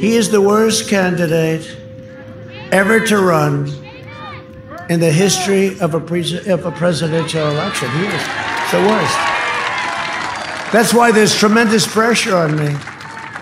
[0.00, 1.62] He is the worst candidate
[2.70, 3.66] ever to run
[4.86, 6.02] in the history of a,
[6.52, 7.90] of a presidential election.
[7.90, 9.16] He is the worst.
[10.72, 12.76] That's why there's tremendous pressure on me.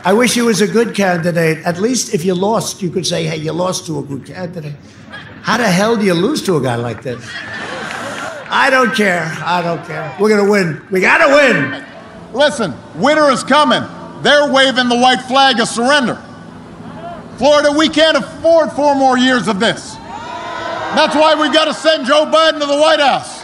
[0.04, 1.58] I wish he was a good candidate.
[1.66, 4.74] At least if you lost, you could say, hey, you lost to a good candidate.
[5.42, 7.22] How the hell do you lose to a guy like this?
[8.50, 9.24] I don't care.
[9.44, 10.16] I don't care.
[10.18, 10.86] We're going to win.
[10.90, 11.84] We got to win.
[12.32, 13.82] Listen, winter is coming.
[14.22, 16.22] They're waving the white flag of surrender.
[17.36, 19.94] Florida, we can't afford four more years of this.
[19.94, 23.37] That's why we've got to send Joe Biden to the White House.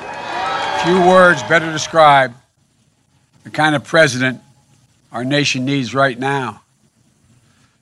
[0.84, 2.34] Few words better describe
[3.42, 4.42] the kind of president
[5.10, 6.60] our nation needs right now.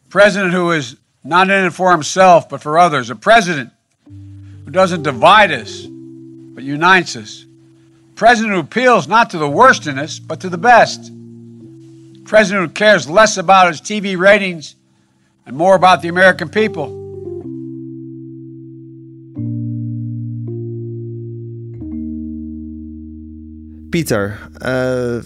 [0.08, 3.10] president who is not in it for himself, but for others.
[3.10, 3.72] A president
[4.06, 7.44] who doesn't divide us, but unites us.
[8.12, 11.10] A president who appeals not to the worst in us, but to the best.
[11.10, 14.76] A president who cares less about his TV ratings
[15.44, 17.01] and more about the American people.
[23.92, 25.16] Pieter, uh,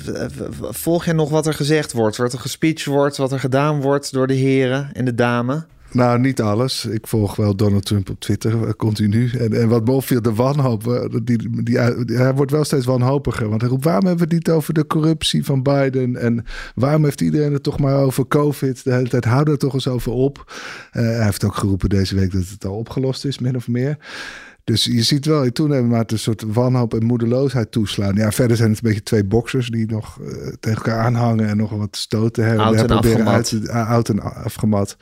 [0.71, 2.17] volg je nog wat er gezegd wordt?
[2.17, 5.63] Wat er gespeecht wordt, wat er gedaan wordt door de heren en de dames?
[5.93, 6.85] Nou, niet alles.
[6.85, 9.31] Ik volg wel Donald Trump op Twitter uh, continu.
[9.31, 10.87] En, en wat me opviel, de wanhoop.
[10.87, 13.49] Uh, die, die, hij wordt wel steeds wanhopiger.
[13.49, 16.17] Want hij roept, waarom hebben we het niet over de corruptie van Biden?
[16.17, 16.45] En
[16.75, 18.85] waarom heeft iedereen het toch maar over COVID?
[18.85, 20.45] De hele tijd, hou er toch eens over op.
[20.47, 23.99] Uh, hij heeft ook geroepen deze week dat het al opgelost is, min of meer.
[24.65, 28.15] Dus je ziet wel in toenemende een soort wanhoop en moedeloosheid toeslaan.
[28.15, 30.29] Ja, verder zijn het een beetje twee boxers die nog uh,
[30.61, 32.65] tegen elkaar aanhangen en nog wat stoten hebben.
[32.65, 33.29] Oud en afgemat.
[33.29, 34.97] Uit, oud en afgemat.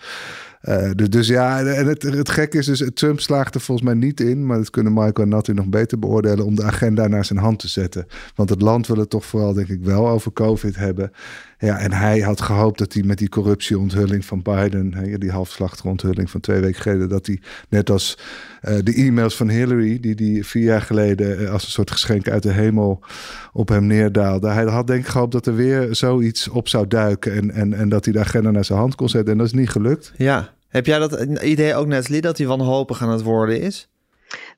[0.68, 3.96] Uh, dus, dus, ja, en het, het gekke is dus, Trump slaagt er volgens mij
[3.96, 7.24] niet in, maar dat kunnen Michael en Natty nog beter beoordelen, om de agenda naar
[7.24, 8.06] zijn hand te zetten.
[8.34, 11.12] Want het land wil het toch vooral, denk ik, wel over COVID hebben.
[11.58, 16.30] Ja, en hij had gehoopt dat hij met die corruptieonthulling van Biden, die halfslachtige onthulling
[16.30, 18.18] van twee weken geleden, dat hij net als
[18.62, 22.28] uh, de e-mails van Hillary, die die vier jaar geleden uh, als een soort geschenk
[22.28, 23.00] uit de hemel
[23.52, 24.48] op hem neerdaalde.
[24.48, 27.88] Hij had denk ik gehoopt dat er weer zoiets op zou duiken en, en, en
[27.88, 29.32] dat hij de agenda naar zijn hand kon zetten.
[29.32, 30.12] En dat is niet gelukt.
[30.16, 33.88] Ja, heb jij dat idee ook, Neslie, dat hij wanhopig aan het worden is?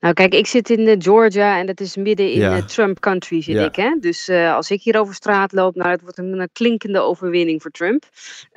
[0.00, 2.56] Nou, kijk, ik zit in uh, Georgia en dat is midden in ja.
[2.56, 3.64] uh, Trump country, zit ja.
[3.64, 3.76] ik.
[3.76, 3.96] Hè?
[4.00, 7.62] Dus uh, als ik hier over straat loop, nou, het wordt een, een klinkende overwinning
[7.62, 8.04] voor Trump.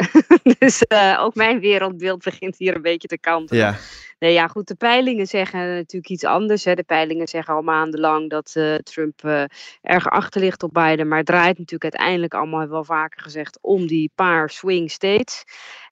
[0.59, 0.83] dus
[1.19, 3.63] ook mijn wereldbeeld begint hier een beetje te kantelen.
[3.63, 3.75] Ja.
[4.19, 4.67] Nee, ja, goed.
[4.67, 6.63] De peilingen zeggen natuurlijk iets anders.
[6.63, 6.75] Hè.
[6.75, 9.43] De peilingen zeggen al maandenlang dat uh, Trump uh,
[9.81, 11.07] erg achter ligt op Biden.
[11.07, 15.43] Maar het draait natuurlijk uiteindelijk allemaal, wel vaker gezegd, om die paar swing states.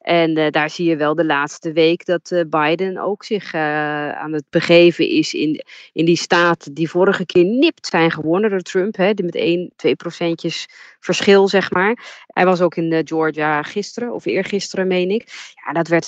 [0.08, 4.46] En uh, daar zie je wel de laatste week dat Biden ook zich aan het
[4.50, 8.96] begeven is in, in die staten die vorige keer nipt zijn gewonnen door Trump.
[8.96, 10.68] Hè, die met 1, 2 procentjes
[11.00, 12.26] verschil, zeg maar.
[12.38, 15.54] Hij was ook in Georgia gisteren, of eergisteren, meen ik.
[15.66, 16.06] Ja, dat werd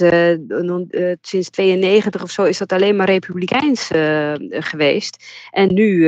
[1.22, 5.26] sinds 92 of zo is dat alleen maar republikeins uh, geweest.
[5.52, 6.08] En nu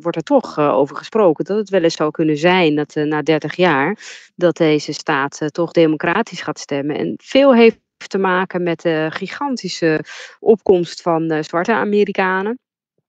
[0.00, 3.56] wordt er toch over gesproken dat het wel eens zou kunnen zijn dat na 30
[3.56, 3.98] jaar
[4.34, 6.96] dat deze staat toch democratisch gaat stemmen.
[6.96, 10.04] En veel heeft te maken met de gigantische
[10.40, 12.58] opkomst van zwarte Amerikanen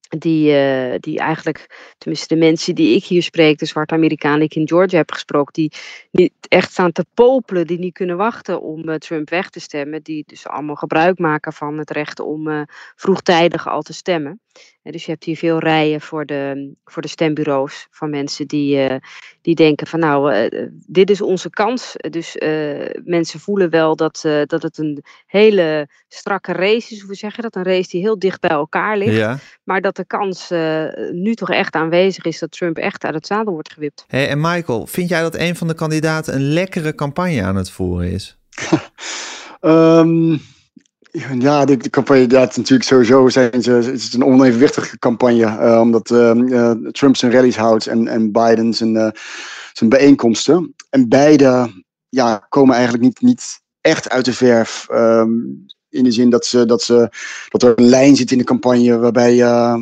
[0.10, 4.48] die, uh, die eigenlijk, tenminste de mensen die ik hier spreek, de zwarte Amerikanen die
[4.48, 5.72] ik in Georgia heb gesproken, die
[6.12, 10.04] niet echt staan te popelen, die niet kunnen wachten om uh, Trump weg te stemmen,
[10.04, 12.62] die dus allemaal gebruik maken van het recht om uh,
[12.96, 14.40] vroegtijdig al te stemmen.
[14.84, 19.00] En dus je hebt hier veel rijen voor de, voor de stembureaus van mensen die,
[19.42, 20.50] die denken van nou,
[20.86, 21.96] dit is onze kans.
[22.10, 22.36] Dus
[23.04, 27.56] mensen voelen wel dat, dat het een hele strakke race is, hoe zeg je dat?
[27.56, 29.40] Een race die heel dicht bij elkaar ligt, ja.
[29.64, 33.28] maar dat de kans uh, nu toch echt aanwezig is dat Trump echt uit het
[33.28, 34.06] zadel wordt gewipt.
[34.08, 37.72] Hey, en Michael, vind jij dat een van de kandidaten een lekkere campagne aan het
[37.72, 38.38] voeren is?
[39.62, 40.42] um,
[41.40, 45.46] ja, de, de campagne, dat natuurlijk sowieso zijn ze, het is een onevenwichtige campagne.
[45.46, 49.14] Uh, omdat uh, Trump zijn rallies houdt en, en Biden zijn,
[49.74, 50.74] zijn bijeenkomsten.
[50.90, 54.88] En beide ja, komen eigenlijk niet, niet echt uit de verf.
[54.92, 57.10] Um, in de zin dat, ze, dat, ze,
[57.48, 59.38] dat er een lijn zit in de campagne waarbij,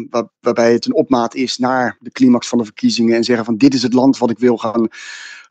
[0.09, 3.15] waar, waarbij het een opmaat is naar de climax van de verkiezingen.
[3.15, 4.87] En zeggen van dit is het land wat ik wil gaan,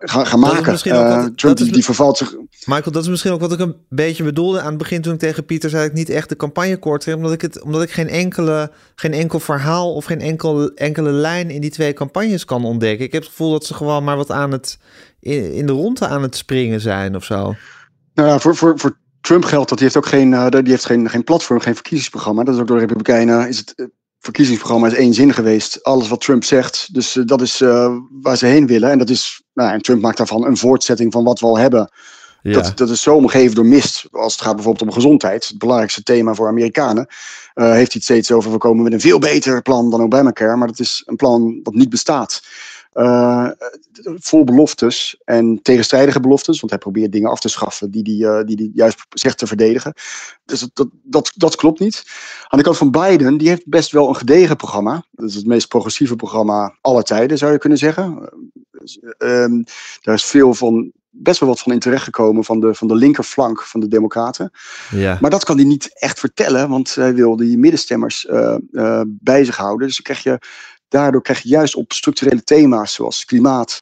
[0.04, 0.78] gaan, gaan maken.
[0.84, 2.36] Uh, Trump die, die vervalt zich.
[2.64, 5.18] Michael, dat is misschien ook wat ik een beetje bedoelde aan het begin toen ik
[5.18, 8.08] tegen Pieter zei ik niet echt de campagne kort omdat ik, het, omdat ik geen,
[8.08, 13.06] enkele, geen enkel verhaal of geen enkel, enkele lijn in die twee campagnes kan ontdekken.
[13.06, 14.78] Ik heb het gevoel dat ze gewoon maar wat aan het
[15.20, 17.54] in, in de ronde aan het springen zijn of zo.
[18.14, 20.86] Nou ja, voor, voor, voor Trump geldt dat die heeft ook geen, uh, die heeft
[20.86, 22.44] geen, geen platform, geen verkiezingsprogramma.
[22.44, 23.86] Dat is ook door de Republikeinen is het uh,
[24.24, 25.82] verkiezingsprogramma is één zin geweest.
[25.82, 26.94] Alles wat Trump zegt.
[26.94, 27.58] Dus uh, dat is
[28.22, 28.90] waar ze heen willen.
[28.90, 31.90] En dat is, nou, en Trump maakt daarvan een voortzetting van wat we al hebben.
[32.42, 32.52] Ja.
[32.52, 34.06] Dat, dat is zo omgeven door mist.
[34.10, 37.06] Als het gaat bijvoorbeeld om gezondheid, het belangrijkste thema voor Amerikanen.
[37.54, 40.56] heeft hij het steeds over, we komen met een veel beter plan dan Obamacare.
[40.56, 42.42] Maar dat is een plan dat niet bestaat.
[42.94, 43.48] Uh,
[44.02, 48.46] vol beloftes en tegenstrijdige beloftes, want hij probeert dingen af te schaffen die hij uh,
[48.46, 49.92] die, die juist zegt te verdedigen.
[50.44, 52.04] Dus dat, dat, dat, dat, klopt niet.
[52.48, 55.04] Aan de kant van Biden, die heeft best wel een gedegen programma.
[55.10, 58.28] Dat is het meest progressieve programma aller tijden, zou je kunnen zeggen.
[59.18, 59.62] Uh,
[60.00, 63.62] daar is veel van best wel wat van in terechtgekomen van de, van de linkerflank
[63.62, 64.50] van de Democraten.
[64.90, 65.18] Ja.
[65.20, 69.44] Maar dat kan hij niet echt vertellen, want hij wil die middenstemmers uh, uh, bij
[69.44, 69.86] zich houden.
[69.86, 70.46] Dus dan krijg je,
[70.94, 73.80] daardoor krijg je juist op structurele thema's zoals klimaat,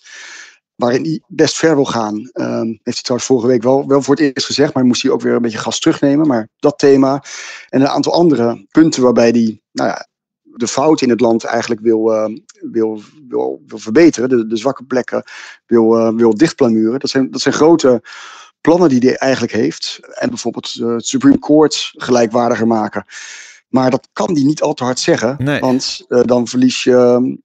[0.74, 2.14] waarin hij best ver wil gaan.
[2.16, 5.10] Uh, heeft hij trouwens vorige week wel, wel voor het eerst gezegd, maar moest hij
[5.10, 6.26] ook weer een beetje gas terugnemen.
[6.26, 7.24] Maar dat thema
[7.68, 10.06] en een aantal andere punten waarbij hij nou ja,
[10.42, 12.36] de fout in het land eigenlijk wil, uh,
[12.72, 15.22] wil, wil, wil verbeteren, de, de zwakke plekken
[15.66, 17.00] wil, uh, wil dichtplamuren.
[17.00, 18.02] Dat zijn, dat zijn grote
[18.60, 20.00] plannen die hij eigenlijk heeft.
[20.12, 23.04] En bijvoorbeeld uh, het Supreme Court gelijkwaardiger maken.
[23.72, 25.60] Maar dat kan hij niet al te hard zeggen, nee.
[25.60, 27.38] want dan verlies je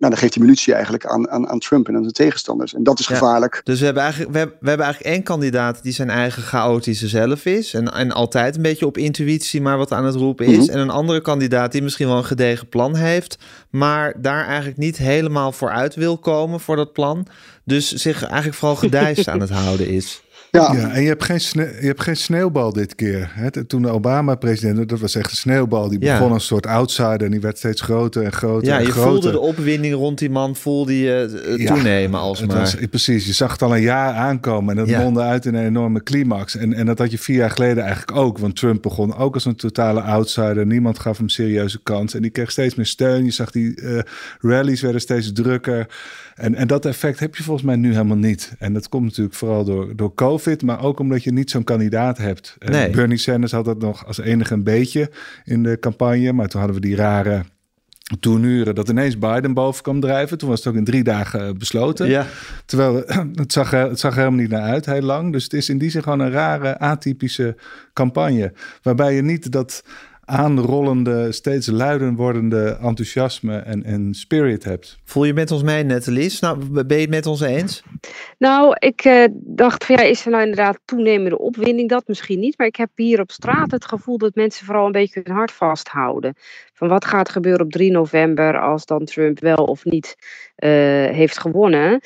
[0.00, 2.74] nou, dan geeft hij munitie eigenlijk aan, aan, aan Trump en aan zijn tegenstanders.
[2.74, 3.60] En dat is gevaarlijk.
[3.64, 7.08] Dus we hebben, eigenlijk, we, hebben, we hebben eigenlijk één kandidaat die zijn eigen chaotische
[7.08, 7.74] zelf is.
[7.74, 10.68] En, en altijd een beetje op intuïtie maar wat aan het roepen is.
[10.68, 13.38] En een andere kandidaat die misschien wel een gedegen plan heeft.
[13.70, 17.26] Maar daar eigenlijk niet helemaal voor uit wil komen voor dat plan.
[17.64, 20.22] Dus zich eigenlijk vooral gedijst aan het houden is.
[20.50, 20.72] Ja.
[20.72, 23.30] ja, en je hebt, geen sne je hebt geen sneeuwbal dit keer.
[23.34, 23.64] Hè?
[23.64, 25.88] Toen de Obama president, dat was echt een sneeuwbal.
[25.88, 26.34] Die begon ja.
[26.34, 29.10] een soort outsider en die werd steeds groter en groter ja, en je groter.
[29.10, 32.58] voelde de opwinding rond die man, voelde je uh, ja, toenemen alsmaar.
[32.58, 35.00] Was, precies, je zag het al een jaar aankomen en dat ja.
[35.00, 36.56] mondde uit in een enorme climax.
[36.56, 38.38] En, en dat had je vier jaar geleden eigenlijk ook.
[38.38, 40.66] Want Trump begon ook als een totale outsider.
[40.66, 42.14] Niemand gaf hem serieuze kans.
[42.14, 43.24] En die kreeg steeds meer steun.
[43.24, 44.00] Je zag die uh,
[44.40, 45.86] rallies werden steeds drukker.
[46.40, 48.54] En, en dat effect heb je volgens mij nu helemaal niet.
[48.58, 52.18] En dat komt natuurlijk vooral door, door COVID, maar ook omdat je niet zo'n kandidaat
[52.18, 52.56] hebt.
[52.58, 52.90] Nee.
[52.90, 55.10] Bernie Sanders had dat nog als enige een beetje
[55.44, 57.44] in de campagne, maar toen hadden we die rare
[58.20, 60.38] toenuren dat ineens Biden boven kwam drijven.
[60.38, 62.08] Toen was het ook in drie dagen besloten.
[62.08, 62.26] Ja.
[62.66, 63.02] Terwijl
[63.34, 65.32] het zag, het zag er helemaal niet naar uit, heel lang.
[65.32, 67.56] Dus het is in die zin gewoon een rare, atypische
[67.92, 68.52] campagne.
[68.82, 69.84] Waarbij je niet dat
[70.30, 74.98] aanrollende, steeds luider wordende enthousiasme en, en spirit hebt.
[75.04, 76.40] Voel je met ons mee, Netelies?
[76.40, 77.82] Nou, ben je het met ons eens?
[78.38, 81.88] Nou, ik uh, dacht van ja, is er nou inderdaad toenemende opwinding?
[81.88, 84.92] Dat misschien niet, maar ik heb hier op straat het gevoel dat mensen vooral een
[84.92, 86.34] beetje hun hart vasthouden.
[86.72, 90.16] Van wat gaat gebeuren op 3 november als dan Trump wel of niet
[90.56, 90.70] uh,
[91.04, 92.00] heeft gewonnen?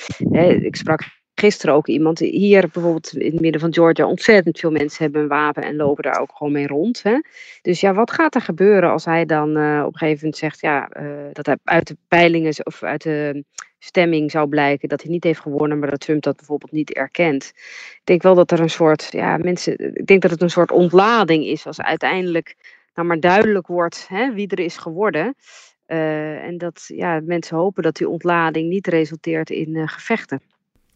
[0.60, 1.02] ik sprak
[1.34, 5.28] gisteren ook iemand hier bijvoorbeeld in het midden van Georgia ontzettend veel mensen hebben een
[5.28, 7.02] wapen en lopen daar ook gewoon mee rond.
[7.02, 7.20] Hè?
[7.62, 10.60] Dus ja, wat gaat er gebeuren als hij dan uh, op een gegeven moment zegt
[10.60, 13.44] ja, uh, dat hij uit de peilingen of uit de
[13.78, 17.52] stemming zou blijken dat hij niet heeft gewonnen, maar dat Trump dat bijvoorbeeld niet erkent.
[17.94, 20.70] Ik denk wel dat er een soort, ja, mensen, ik denk dat het een soort
[20.70, 22.56] ontlading is als uiteindelijk
[22.94, 25.34] nou maar duidelijk wordt hè, wie er is geworden.
[25.86, 30.40] Uh, en dat ja, mensen hopen dat die ontlading niet resulteert in gevechten.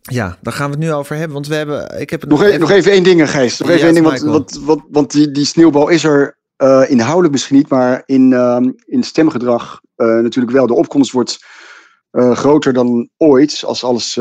[0.02, 1.32] Ja, daar gaan we het nu over hebben.
[1.32, 2.00] Want we hebben.
[2.00, 3.58] Ik heb het nog, nog, even, nog even één ding, Gijs.
[3.58, 4.06] Nog even één ding.
[4.06, 8.30] Want, want, want, want, die, die sneeuwbal is er uh, inhoudelijk misschien niet, maar in,
[8.30, 10.66] uh, in stemgedrag uh, natuurlijk wel.
[10.66, 11.44] De opkomst wordt
[12.10, 13.62] groter dan ooit.
[13.64, 14.20] Als alles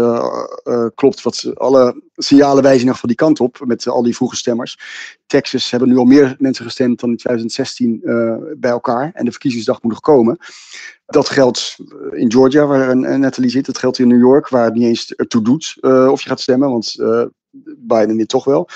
[0.95, 3.59] klopt, wat alle signalen wijzen in van die kant op.
[3.65, 4.79] Met al die vroege stemmers.
[5.25, 8.01] Texas hebben nu al meer mensen gestemd dan in 2016
[8.57, 9.11] bij elkaar.
[9.13, 10.37] En de verkiezingsdag moet nog komen.
[11.05, 11.77] Dat geldt
[12.11, 13.65] in Georgia, waar Natalie zit.
[13.65, 15.77] Dat geldt in New York, waar het niet eens ertoe doet
[16.11, 16.69] of je gaat stemmen.
[16.69, 16.95] Want
[17.77, 18.69] Biden dit toch wel.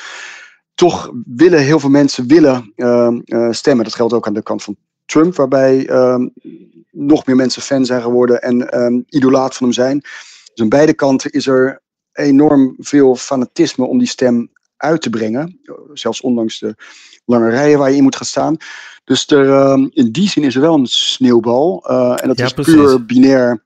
[0.74, 2.74] Toch willen heel veel mensen willen,
[3.50, 3.84] stemmen.
[3.84, 6.28] Dat geldt ook aan de kant van Trump, waarbij ehm,
[7.01, 9.99] nog meer mensen fan zijn geworden en um, idolaat van hem zijn.
[9.99, 11.81] Dus aan beide kanten is er
[12.13, 15.59] enorm veel fanatisme om die stem uit te brengen.
[15.93, 16.75] Zelfs ondanks de
[17.25, 18.57] lange rijen waar je in moet gaan staan.
[19.03, 21.85] Dus er, uh, in die zin is er wel een sneeuwbal.
[21.91, 22.73] Uh, en dat ja, is precies.
[22.73, 23.65] puur binair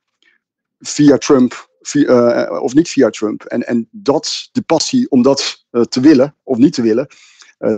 [0.80, 3.44] via Trump via, uh, of niet via Trump.
[3.44, 7.08] En, en dat, de passie om dat uh, te willen of niet te willen,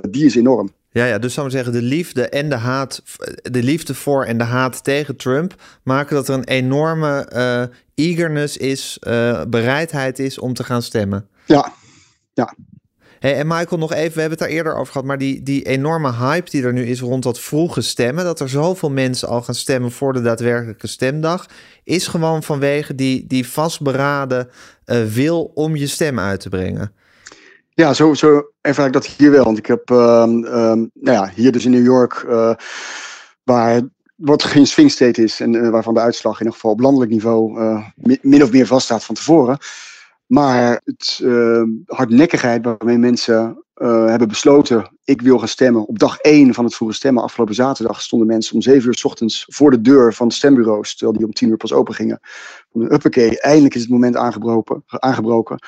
[0.10, 0.74] die is enorm.
[0.98, 3.04] Ja, ja, dus zou we zeggen, de liefde en de haat,
[3.42, 7.28] de liefde voor en de haat tegen Trump maken dat er een enorme
[7.96, 8.98] eagerness is,
[9.48, 11.28] bereidheid is om te gaan stemmen.
[11.46, 11.74] Ja,
[12.34, 12.56] ja.
[13.20, 15.64] Hey, en Michael, nog even, we hebben het daar eerder over gehad, maar die, die
[15.64, 19.42] enorme hype die er nu is rond dat vroege stemmen, dat er zoveel mensen al
[19.42, 21.46] gaan stemmen voor de daadwerkelijke stemdag,
[21.84, 24.50] is gewoon vanwege die, die vastberaden
[24.86, 26.92] uh, wil om je stem uit te brengen.
[27.80, 29.44] Ja, zo, zo ervaar ik dat hier wel.
[29.44, 32.54] Want ik heb, uh, nou ja, hier dus in New York, uh,
[33.44, 33.82] waar
[34.16, 37.12] wat geen swing state is en uh, waarvan de uitslag in ieder geval op landelijk
[37.12, 37.60] niveau
[38.22, 39.58] min of meer vaststaat van tevoren.
[40.26, 41.24] Maar het
[41.86, 43.66] hardnekkigheid waarmee mensen
[44.06, 45.88] hebben besloten, ik wil gaan stemmen.
[45.88, 49.04] Op dag 1 van het vroege stemmen, afgelopen zaterdag, stonden mensen om 7 uur s
[49.04, 52.20] ochtends voor de deur van stembureaus, terwijl die om 10 uur pas open gingen.
[52.74, 55.60] Uppakee, eindelijk is het moment aangebroken, aangebroken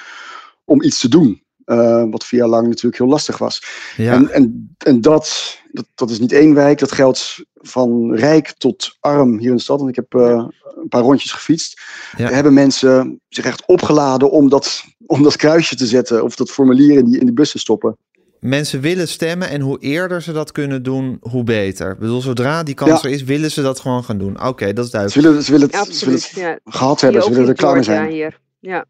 [0.65, 1.47] om iets te doen.
[1.69, 3.63] Uh, wat vier jaar lang natuurlijk heel lastig was.
[3.97, 4.13] Ja.
[4.13, 8.97] En, en, en dat, dat, dat is niet één wijk, dat geldt van rijk tot
[8.99, 9.77] arm hier in de stad.
[9.77, 10.45] Want ik heb uh,
[10.81, 11.81] een paar rondjes gefietst.
[12.17, 12.29] Ja.
[12.29, 16.97] Hebben mensen zich echt opgeladen om dat, om dat kruisje te zetten of dat formulier
[16.97, 17.97] in die, in die bus te stoppen.
[18.39, 21.91] Mensen willen stemmen en hoe eerder ze dat kunnen doen, hoe beter.
[21.91, 24.47] Ik bedoel, zodra die kans er is, willen ze dat gewoon gaan doen.
[24.47, 25.21] Oké, dat is duidelijk.
[25.21, 27.83] Ze willen, ze willen het, ze willen het gehad hebben, ze willen er klaar mee
[27.83, 28.11] zijn.
[28.11, 28.39] Hier.
[28.59, 28.85] Ja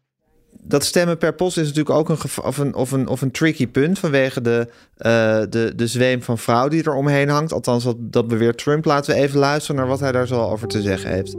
[0.62, 3.66] dat stemmen per post is natuurlijk ook een, of een, of een, of een tricky
[3.66, 4.66] punt vanwege de,
[4.98, 7.52] uh, de, de zweem van vrouw die er omheen hangt.
[7.52, 8.84] Althans, dat, dat beweert Trump.
[8.84, 11.36] Laten we even luisteren naar wat hij daar zo over te zeggen heeft.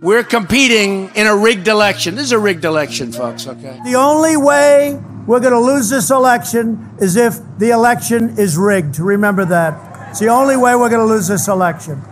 [0.00, 2.14] We're competing in a rigged election.
[2.14, 3.80] This is a rigged election, folks, okay?
[3.90, 8.98] The only way we're going to lose this election is if the election is rigged.
[8.98, 9.74] Remember that.
[10.10, 12.02] It's the only way we're going to lose this election.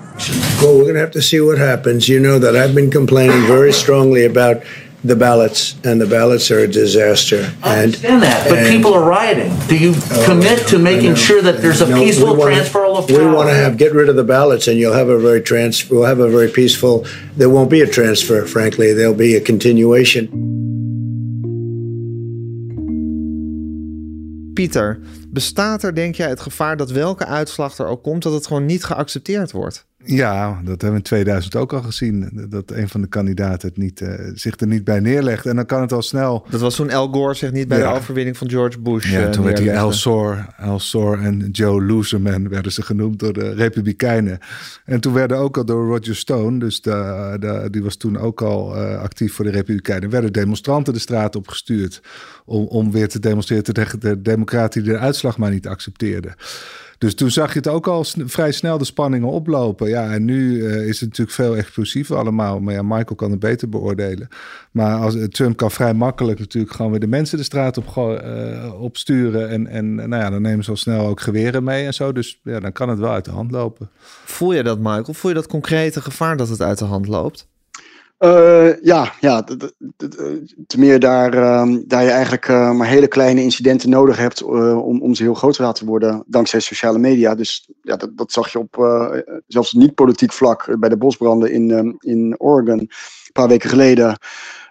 [0.60, 2.08] Well, we're going to have to see what happens.
[2.08, 4.62] You know that I've been complaining very strongly about
[5.04, 7.52] the ballots, and the ballots are a disaster.
[7.62, 9.54] I understand that, but people are rioting.
[9.68, 13.06] Do you oh, commit to making sure that there's a no, peaceful wanna, transfer of
[13.06, 13.18] power?
[13.18, 15.90] We want to have get rid of the ballots, and you'll have a very trans.
[15.90, 17.04] We'll have a very peaceful.
[17.36, 18.94] There won't be a transfer, frankly.
[18.94, 20.28] There'll be a continuation.
[24.54, 28.46] Pieter, bestaat er denk jij het gevaar dat welke uitslag er ook komt, dat het
[28.46, 29.86] gewoon niet geaccepteerd wordt?
[30.04, 32.46] Ja, dat hebben we in 2000 ook al gezien.
[32.48, 35.46] Dat een van de kandidaten het niet, uh, zich er niet bij neerlegt.
[35.46, 36.46] En dan kan het al snel.
[36.50, 39.10] Dat was toen Al Gore zich niet bij de overwinning van George Bush.
[39.10, 43.32] Ja, toen werd hij Al Sore, Al Sore en Joe Loserman werden ze genoemd door
[43.32, 44.38] de Republikeinen.
[44.84, 48.42] En toen werden ook al door Roger Stone, dus de, de, die was toen ook
[48.42, 52.02] al uh, actief voor de Republikeinen, werden demonstranten de straat op gestuurd.
[52.44, 56.34] Om, om weer te demonstreren tegen de Democraten die de uitslag maar niet accepteerden.
[57.04, 59.88] Dus toen zag je het ook al vrij snel de spanningen oplopen.
[59.88, 62.60] Ja, en nu eh, is het natuurlijk veel explosiever allemaal.
[62.60, 64.28] Maar ja, Michael kan het beter beoordelen.
[64.70, 67.94] Maar als, eh, Trump kan vrij makkelijk natuurlijk gewoon weer de mensen de straat op
[67.96, 69.48] uh, opsturen.
[69.48, 72.12] En, en nou ja, dan nemen ze al snel ook geweren mee en zo.
[72.12, 73.90] Dus ja, dan kan het wel uit de hand lopen.
[74.24, 75.14] Voel je dat, Michael?
[75.14, 77.48] Voel je dat concrete gevaar dat het uit de hand loopt?
[78.24, 79.44] Uh, ja, ja
[80.66, 85.02] te meer daar, uh, daar je eigenlijk uh, maar hele kleine incidenten nodig hebt om,
[85.02, 87.34] om ze heel groot te laten worden dankzij sociale media.
[87.34, 88.74] Dus ja, dat, dat zag je op
[89.46, 92.90] zelfs niet-politiek vlak bij de bosbranden in, ehm, in Oregon een
[93.32, 94.18] paar weken geleden.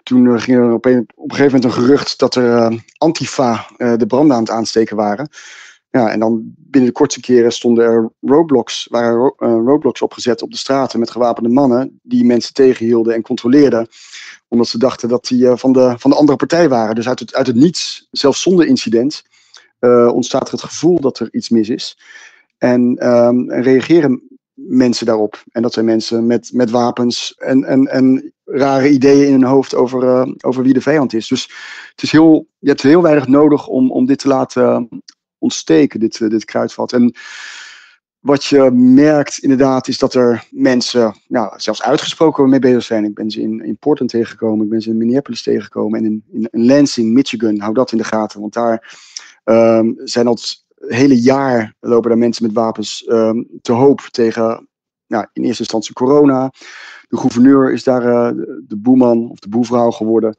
[0.02, 4.06] Toen ging er op een, op een gegeven moment een gerucht dat er Antifa de
[4.06, 5.28] branden aan het aansteken waren.
[5.94, 10.50] Ja, en dan binnen de kortste keren stonden er roadblocks, waren uh, roadblocks opgezet op
[10.50, 13.86] de straten met gewapende mannen die mensen tegenhielden en controleerden.
[14.48, 16.94] Omdat ze dachten dat die uh, van, de, van de andere partij waren.
[16.94, 19.22] Dus uit het, uit het niets, zelfs zonder incident,
[19.80, 21.98] uh, ontstaat er het gevoel dat er iets mis is.
[22.58, 24.22] En, en, reageren
[24.54, 25.42] mensen daarop.
[25.50, 29.74] En dat zijn mensen met, met wapens en, en, en rare ideeën in hun hoofd
[29.74, 31.28] over, over wie de vijand is.
[31.28, 31.42] Dus
[31.90, 34.88] het is heel, je hebt heel weinig nodig om, om dit te laten
[35.44, 36.92] ontsteken, dit, eh, dit kruidvat.
[36.92, 37.14] En
[38.18, 43.04] wat je merkt inderdaad is dat er mensen, nou, zelfs uitgesproken mee bezig zijn.
[43.04, 46.24] Ik ben ze in, in Portland tegengekomen, ik ben ze in Minneapolis tegengekomen en in,
[46.32, 47.60] in, in Lansing, Michigan.
[47.60, 48.96] Hou dat in de gaten, want daar
[49.44, 54.68] um, zijn al het hele jaar lopen daar mensen met wapens um, te hoop tegen,
[55.06, 56.52] nou, in eerste instantie corona.
[57.08, 60.36] De gouverneur is daar uh, de boeman of de boevrouw geworden.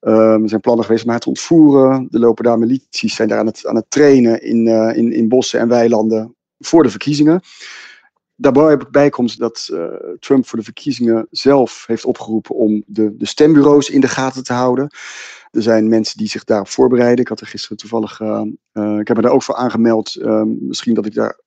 [0.00, 2.08] Um, er zijn plannen geweest om haar te ontvoeren.
[2.10, 5.28] Er lopen daar milities, zijn daar aan het, aan het trainen in, uh, in, in
[5.28, 7.40] bossen en weilanden voor de verkiezingen.
[8.34, 9.84] Daarbij komt dat uh,
[10.18, 14.52] Trump voor de verkiezingen zelf heeft opgeroepen om de, de stembureaus in de gaten te
[14.52, 14.90] houden.
[15.50, 17.20] Er zijn mensen die zich daarop voorbereiden.
[17.20, 18.20] Ik had er gisteren toevallig,
[19.00, 20.14] ik heb me daar ook voor aangemeld.
[20.14, 21.40] Ehm, misschien dat ik daar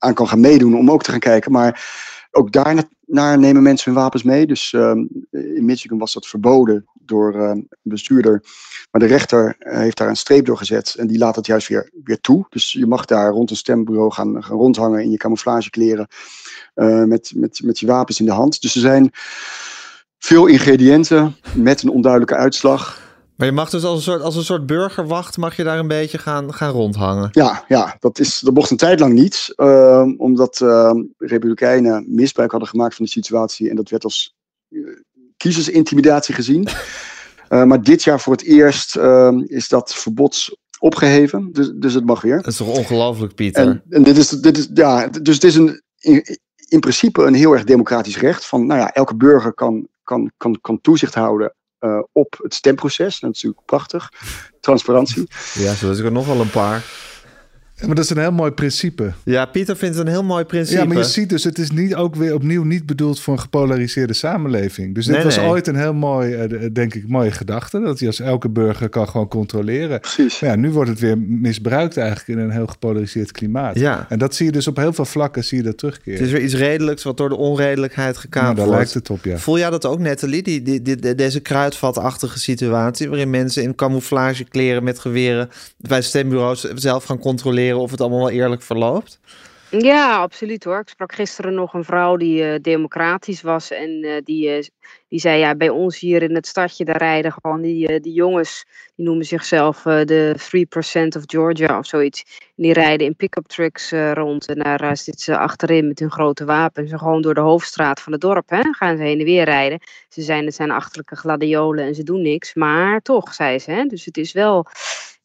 [0.00, 1.52] aan kan gaan meedoen om ook te gaan kijken.
[1.52, 1.88] Maar
[2.30, 4.46] ook daar naar nemen mensen hun wapens mee.
[4.46, 4.98] Dus ehm,
[5.30, 8.44] in Michigan was dat verboden door uh, een bestuurder.
[8.90, 11.68] Maar de rechter eh, heeft daar een streep door gezet en die laat het juist
[11.68, 12.46] weer, weer toe.
[12.48, 16.08] Dus je mag daar rond een stembureau gaan, gaan rondhangen in je camouflagekleren
[16.74, 18.60] uh, met, met, met je wapens in de hand.
[18.60, 19.10] Dus er zijn
[20.18, 23.09] veel ingrediënten met een onduidelijke uitslag.
[23.40, 25.88] Maar je mag dus als een soort, als een soort burgerwacht, mag je daar een
[25.88, 27.28] beetje gaan, gaan rondhangen.
[27.32, 29.52] Ja, ja dat, is, dat mocht een tijd lang niet.
[29.56, 33.70] Uh, omdat uh, republikeinen misbruik hadden gemaakt van de situatie.
[33.70, 34.34] En dat werd als
[35.36, 36.68] kiezersintimidatie gezien.
[37.48, 41.48] Uh, maar dit jaar voor het eerst uh, is dat verbod opgeheven.
[41.52, 42.36] Dus, dus het mag weer.
[42.36, 43.62] Dat is toch ongelooflijk, Pieter?
[43.62, 46.38] En, en, dit is, dit is, ja, dus het is een, in,
[46.68, 48.46] in, principe een heel erg democratisch recht.
[48.46, 51.54] Van, nou ja, elke burger kan, kan, kan, kan toezicht houden
[52.12, 53.20] op het stemproces.
[53.20, 54.12] Dat is natuurlijk prachtig.
[54.60, 55.28] Transparantie.
[55.54, 56.84] Ja, zo is er nog wel een paar
[57.86, 59.12] maar dat is een heel mooi principe.
[59.24, 60.80] Ja, Pieter vindt het een heel mooi principe.
[60.80, 63.40] Ja, maar je ziet dus, het is niet ook weer opnieuw niet bedoeld voor een
[63.40, 64.94] gepolariseerde samenleving.
[64.94, 67.80] Dus dit was ooit een heel mooi, eh, denk ik, mooie gedachte.
[67.80, 70.00] Dat je als elke burger kan gewoon controleren.
[70.00, 70.40] Precies.
[70.40, 73.78] Maar ja, nu wordt het weer misbruikt eigenlijk in een heel gepolariseerd klimaat.
[73.78, 74.06] Ja.
[74.08, 76.18] En dat zie je dus op heel veel vlakken, zie je dat terugkeren.
[76.18, 78.80] Het is weer iets redelijks wat door de onredelijkheid gekaapt nou, daar wordt.
[78.80, 79.38] lijkt het op, ja.
[79.38, 80.42] Voel jij dat ook, Nathalie?
[80.42, 86.60] Die, die, die, deze kruidvatachtige situatie waarin mensen in camouflage kleren met geweren bij stembureaus
[86.74, 89.20] zelf gaan controleren of het allemaal wel eerlijk verloopt?
[89.70, 90.78] Ja, absoluut hoor.
[90.78, 93.70] Ik sprak gisteren nog een vrouw die uh, democratisch was.
[93.70, 94.64] En uh, die, uh,
[95.08, 98.64] die zei, ja, bij ons hier in het stadje, daar rijden gewoon die, die jongens,
[98.96, 100.34] die noemen zichzelf de
[101.14, 102.24] 3% of Georgia of zoiets.
[102.56, 106.90] Die rijden in pick-up trucks rond en daar zitten ze achterin met hun grote wapens.
[106.90, 109.80] En gewoon door de hoofdstraat van het dorp hè, gaan ze heen en weer rijden.
[110.08, 112.54] Ze zijn, het zijn achterlijke gladiolen en ze doen niks.
[112.54, 113.70] Maar toch, zei ze.
[113.70, 113.84] Hè?
[113.84, 114.66] Dus het is wel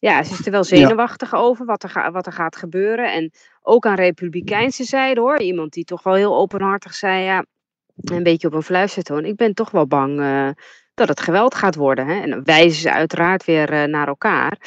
[0.06, 3.14] ja, ze is er wel zenuwachtig over wat er, wat er gaat gebeuren.
[3.14, 3.32] En
[3.62, 5.42] ook aan republikeinse zijde hoor.
[5.42, 7.46] Iemand die toch wel heel openhartig zei, ja,
[7.96, 9.26] een beetje op een fluistertoon.
[9.26, 10.50] Ik ben toch wel bang uh,
[10.94, 12.08] dat het geweld gaat worden.
[12.08, 12.22] Hè?
[12.22, 14.58] En dan wijzen ze uiteraard weer uh, naar elkaar.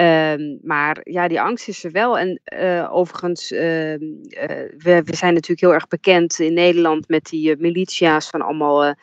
[0.00, 2.18] Um, maar ja, die angst is er wel.
[2.18, 8.28] En uh, overigens, we, we, zijn natuurlijk heel erg bekend in Nederland met die militia's
[8.28, 8.94] van allemaal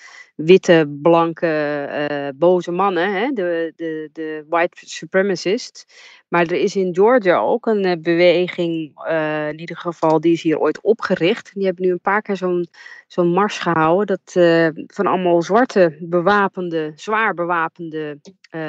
[0.45, 3.31] witte, blanke, uh, boze mannen, hè?
[3.31, 5.85] De, de, de white supremacists.
[6.27, 10.41] Maar er is in Georgia ook een uh, beweging, uh, in ieder geval, die is
[10.41, 11.53] hier ooit opgericht.
[11.53, 12.35] Die hebben nu een paar keer
[13.07, 14.07] zo'n mars gehouden.
[14.07, 14.31] Dat,
[14.87, 18.19] van allemaal zwarte, bewapende, zwaar bewapende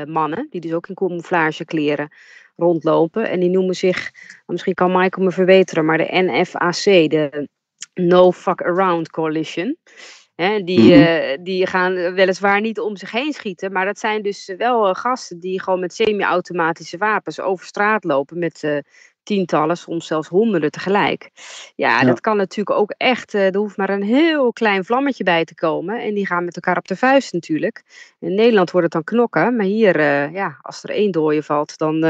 [0.07, 2.09] mannen, die dus ook in camouflage kleren
[2.57, 3.29] rondlopen.
[3.29, 4.11] En die noemen zich,
[4.47, 7.49] misschien kan Michael me verbeteren, maar de NFAC, de
[7.95, 9.77] No Fuck Around Coalition
[10.65, 14.89] die, mm die gaan weliswaar niet om zich heen schieten, maar dat zijn dus wel
[14.89, 18.79] uh, gasten die gewoon met semi-automatische wapens over straat lopen met uh,
[19.23, 21.31] tientallen, soms zelfs honderden tegelijk.
[21.77, 25.55] Ja, dat kan natuurlijk ook echt, er hoeft maar een heel klein vlammetje bij te
[25.55, 27.83] komen en die gaan met elkaar op de vuist natuurlijk.
[28.21, 30.01] In Nederland wordt het dan knokken, maar hier,
[30.33, 32.05] ja, als er één dooie valt, dan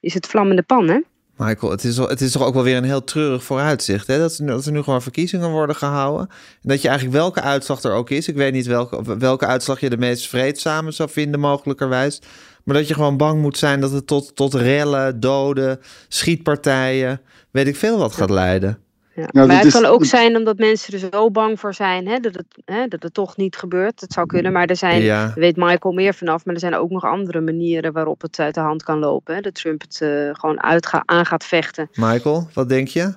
[0.00, 1.00] is het vlammende pan, hè?
[1.36, 4.06] Michael, het is, het is toch ook wel weer een heel treurig vooruitzicht.
[4.06, 4.18] Hè?
[4.18, 6.28] Dat, dat er nu gewoon verkiezingen worden gehouden.
[6.62, 8.28] En dat je eigenlijk welke uitslag er ook is.
[8.28, 12.20] Ik weet niet welke, welke uitslag je de meest vreedzame zou vinden, mogelijkerwijs.
[12.64, 17.20] Maar dat je gewoon bang moet zijn dat het tot, tot rellen, doden, schietpartijen,
[17.50, 18.78] weet ik veel wat gaat leiden.
[19.16, 19.46] Ja.
[19.46, 22.46] maar het kan ook zijn omdat mensen er zo bang voor zijn hè, dat, het,
[22.64, 24.00] hè, dat het toch niet gebeurt.
[24.00, 25.32] Dat zou kunnen, maar er zijn, ja.
[25.34, 28.60] weet Michael meer vanaf, maar er zijn ook nog andere manieren waarop het uit de
[28.60, 29.34] hand kan lopen.
[29.34, 31.88] Hè, dat Trump het uh, gewoon uitga, aan gaat vechten.
[31.94, 33.14] Michael, wat denk je?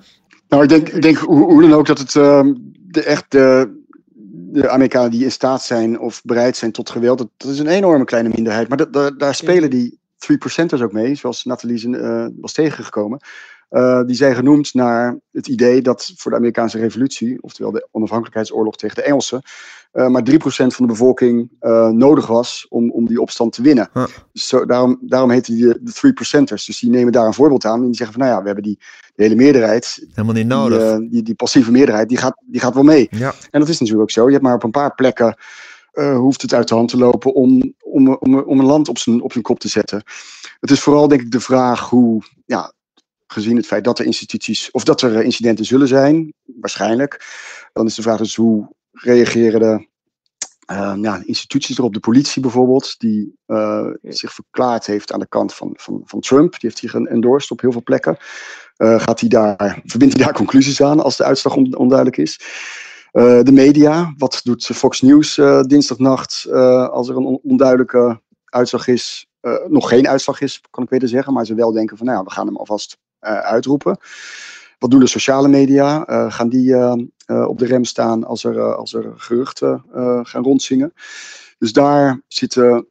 [0.48, 2.42] Nou, ik denk, ik denk hoe, hoe dan ook dat het uh,
[2.78, 3.78] de, echt de,
[4.52, 7.66] de Amerikanen die in staat zijn of bereid zijn tot geweld, dat, dat is een
[7.66, 8.68] enorme kleine minderheid.
[8.68, 9.98] Maar dat, daar, daar spelen die
[10.32, 13.20] 3%ers ook mee, zoals Nathalie uh, was tegengekomen.
[13.70, 18.76] Uh, die zijn genoemd naar het idee dat voor de Amerikaanse revolutie, oftewel de onafhankelijkheidsoorlog
[18.76, 19.42] tegen de Engelsen,
[19.92, 23.90] uh, maar 3% van de bevolking uh, nodig was om, om die opstand te winnen.
[24.32, 26.64] Dus zo, daarom, daarom heet die de, de 3%ers.
[26.64, 28.64] Dus die nemen daar een voorbeeld aan en die zeggen van nou ja, we hebben
[28.64, 28.78] die
[29.14, 30.06] de hele meerderheid.
[30.10, 30.98] Helemaal niet nodig.
[30.98, 33.08] Die, die, die, passieve meerderheid, die gaat, die gaat wel mee.
[33.10, 33.32] Ja.
[33.50, 34.24] En dat is natuurlijk ook zo.
[34.24, 35.36] Je hebt maar op een paar plekken
[35.92, 39.22] hoeft het uit de hand te lopen om, om, om, om een land op zijn,
[39.22, 40.02] op zijn kop te zetten.
[40.60, 42.72] Het is vooral denk ik de vraag hoe, ja,
[43.32, 47.24] gezien het feit dat er instituties of dat er eh, incidenten zullen zijn, waarschijnlijk.
[47.72, 49.88] Dan is de vraag dus hoe reageren de
[50.72, 55.54] uh, ja, instituties erop, de politie bijvoorbeeld, die uh, zich verklaard heeft aan de kant
[55.54, 56.50] van, van, van Trump.
[56.50, 58.16] Die heeft hier geëndorsed op heel veel plekken.
[58.76, 62.40] Uh, gaat hij daar, verbindt hij daar conclusies aan als de uitslag on, onduidelijk is?
[63.12, 65.34] de media, wat doet Fox News
[65.66, 66.46] dinsdagnacht
[66.90, 69.26] als er een onduidelijke uitslag is?
[69.68, 72.24] nog geen uitslag is, kan ik beter zeggen, maar ze wel denken van nou ja,
[72.24, 73.98] we gaan hem alvast uitroepen.
[74.78, 76.10] Wat doen de sociale media?
[76.10, 76.94] Uh, gaan die uh,
[77.26, 79.84] op de rem staan als er, als er geruchten
[80.22, 80.92] gaan rondzingen?
[81.58, 82.88] Dus daar zitten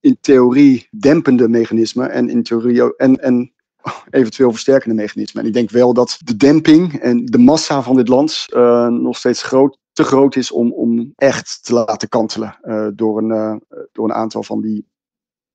[0.00, 3.52] in theorie dempende mechanismen en in theorie en, en
[4.10, 5.42] eventueel versterkende mechanismen.
[5.42, 8.46] En ik denk wel dat de demping en de massa van dit land
[8.88, 12.58] nog steeds groot, te groot is om, om echt te laten kantelen
[12.96, 14.86] door, een, door een aantal van die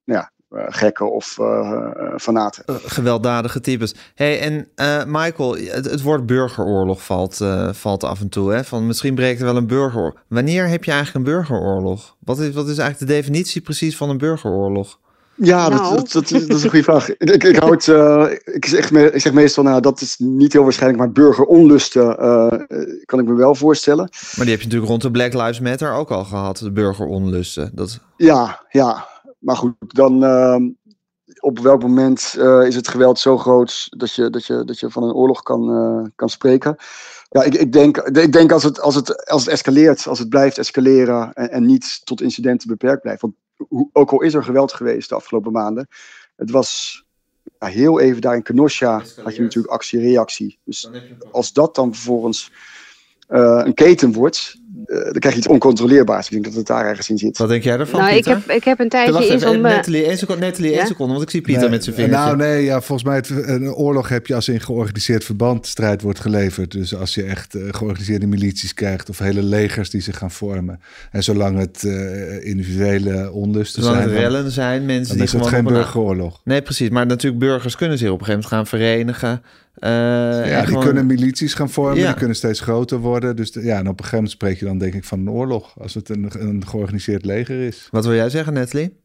[0.06, 2.64] nou ja, gekken of uh, fanaten.
[2.86, 3.96] gewelddadige types.
[4.16, 4.68] Hey, en
[5.12, 7.42] Michael, het, het, woord burgeroorlog valt,
[7.72, 8.52] valt af en toe.
[8.52, 8.64] Hè?
[8.64, 10.14] Van misschien breekt er wel een burgeroorlog.
[10.28, 12.16] Wanneer heb je eigenlijk een burgeroorlog?
[12.20, 15.00] Wat is, wat is eigenlijk de definitie precies van een burgeroorlog?
[15.38, 15.96] Ja, dat, Nou.
[15.96, 17.10] dat, dat, is, dat is een goede vraag.
[17.10, 20.16] Ik, ik, ik, hou het, eh, ik, zeg, me- ik zeg meestal, nou, dat is
[20.18, 24.10] niet heel waarschijnlijk, maar burgeronlusten eh, eh, kan ik me wel voorstellen.
[24.36, 27.72] Maar die heb je natuurlijk rond de Black Lives Matter ook al gehad, de burgeronlusten.
[27.74, 29.08] Dat, Ja, ja.
[29.46, 30.70] Maar goed, dan ehm,
[31.40, 34.90] op welk moment eh, is het geweld zo groot dat je, dat je, dat je
[34.90, 36.76] van een oorlog kan, eh, kan spreken?
[37.30, 40.30] Ja, ik, ik denk, ik denk als, het, als, het, als het escaleert, als het
[40.30, 43.22] blijft escaleren en, en niet tot incidenten beperkt blijft.
[43.22, 43.34] Want
[43.68, 45.88] hoe, ook al is er geweld geweest de afgelopen maanden,
[46.36, 47.04] het was
[47.60, 50.60] ja, heel even daar in Kenosha had je natuurlijk actie-reactie.
[50.64, 50.90] Dus
[51.32, 52.52] als dat dan vervolgens
[53.28, 54.56] eh, een keten wordt,
[54.86, 56.26] eh, dan krijg je iets oncontroleerbaars.
[56.26, 57.38] Ik denk dat het daar ergens in zit.
[57.38, 59.56] wat denk jij ervan, Nou, ik heb, ik heb een tijdje in zo'n...
[59.56, 60.86] eh, Nathalie, één seconde, Nathalie, één Ja?
[60.86, 62.26] seconde, want ik zie Pieter Nee, met zijn vingertje.
[62.26, 66.02] Nou, nee, ja, volgens mij het, een oorlog heb je als in georganiseerd verband strijd
[66.02, 66.72] wordt geleverd.
[66.72, 70.80] Dus als je echt eh, georganiseerde milities krijgt of hele legers die zich gaan vormen.
[71.12, 75.26] En zolang het eh, individuele onlusten Zolang zijn, het dan- rellen zijn, mensen dan die
[75.26, 76.42] is het gewoon geen burgeroorlog.
[76.44, 76.90] Nee, precies.
[76.90, 79.42] Maar natuurlijk, burgers kunnen zich op een gegeven moment gaan verenigen.
[79.76, 79.90] Eh,
[80.50, 82.08] Ja, die gewoon- kunnen milities gaan vormen, Ja.
[82.08, 83.36] die kunnen steeds groter worden.
[83.36, 85.30] Dus de- ja, en op een gegeven moment spreek je dan denk ik van een
[85.30, 85.80] oorlog.
[85.80, 87.88] Als het een, een georganiseerd leger is.
[87.92, 89.04] Wat wil jij zeggen, Nathalie?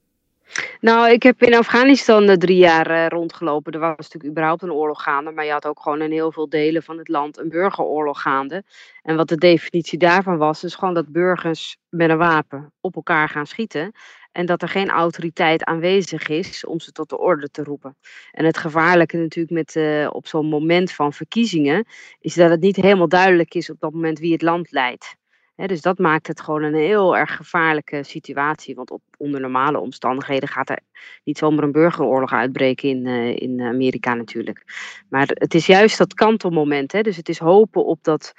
[0.81, 3.73] Nou, ik heb in Afghanistan eh, drie jaar eh, rondgelopen.
[3.73, 6.49] Er was natuurlijk überhaupt een oorlog gaande, maar je had ook gewoon in heel veel
[6.49, 8.63] delen van het land een burgeroorlog gaande.
[9.03, 13.29] En wat de definitie daarvan was, is gewoon dat burgers met een wapen op elkaar
[13.29, 13.93] gaan schieten.
[14.33, 17.97] En dat er geen autoriteit aanwezig is om ze tot de orde te roepen.
[18.33, 21.87] En het gevaarlijke natuurlijk met, eh, op zo'n moment van verkiezingen,
[22.21, 25.19] is dat het niet helemaal duidelijk is op dat moment wie het land leidt.
[25.67, 28.75] Dus dat maakt het gewoon een heel erg gevaarlijke situatie.
[28.75, 30.81] Want op, onder normale omstandigheden gaat er
[31.25, 34.65] niet zomaar een burgeroorlog uitbreken in, eh, in Amerika natuurlijk.
[35.09, 36.91] Maar het is juist dat kantelmoment.
[36.91, 38.33] Dus het is hopen op dat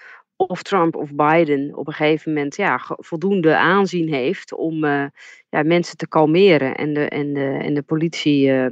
[0.48, 5.06] of Trump of Biden op een gegeven moment ja, voldoende aanzien heeft om eh,
[5.50, 8.66] ja, mensen te kalmeren en de, en de, en de politie eh,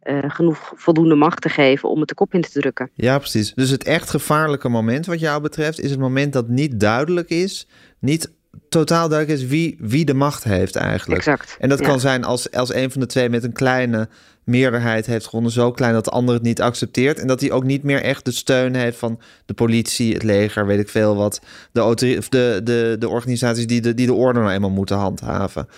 [0.00, 2.90] eh, genoeg voldoende macht te geven om het de kop in te drukken.
[2.94, 3.54] Ja, precies.
[3.54, 7.68] Dus het echt gevaarlijke moment wat jou betreft is het moment dat niet duidelijk is,
[7.98, 8.32] niet
[8.68, 11.18] totaal duidelijk is wie, wie de macht heeft eigenlijk.
[11.18, 11.86] Exact, En dat ja.
[11.86, 14.08] kan zijn als, als een van de twee met een kleine
[14.50, 17.64] meerderheid heeft gewonnen, zo klein dat de ander het niet accepteert en dat hij ook
[17.64, 21.40] niet meer echt de steun heeft van de politie, het leger, weet ik veel wat,
[21.72, 25.68] de, de, de, de organisaties die de, die de orde nou eenmaal moeten handhaven.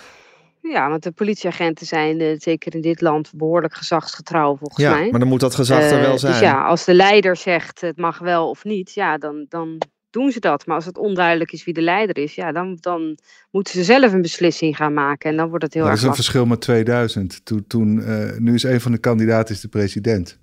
[0.61, 5.09] Ja, want de politieagenten zijn eh, zeker in dit land behoorlijk gezagsgetrouw volgens Ja, mij.
[5.11, 6.31] maar dan moet dat gezag er Eh, wel zijn.
[6.31, 9.77] Dus ja, als de leider zegt het mag wel of niet, ja, dan, dan
[10.13, 10.65] doen ze dat.
[10.65, 13.17] Maar als het onduidelijk is wie de leider is, ja, dan, dan
[13.51, 15.29] moeten ze zelf een beslissing gaan maken.
[15.29, 17.45] En dan wordt het heel dat erg is een verschil met 2000.
[17.45, 20.37] Toen, toen, eh, nu is een van de kandidaten is de president.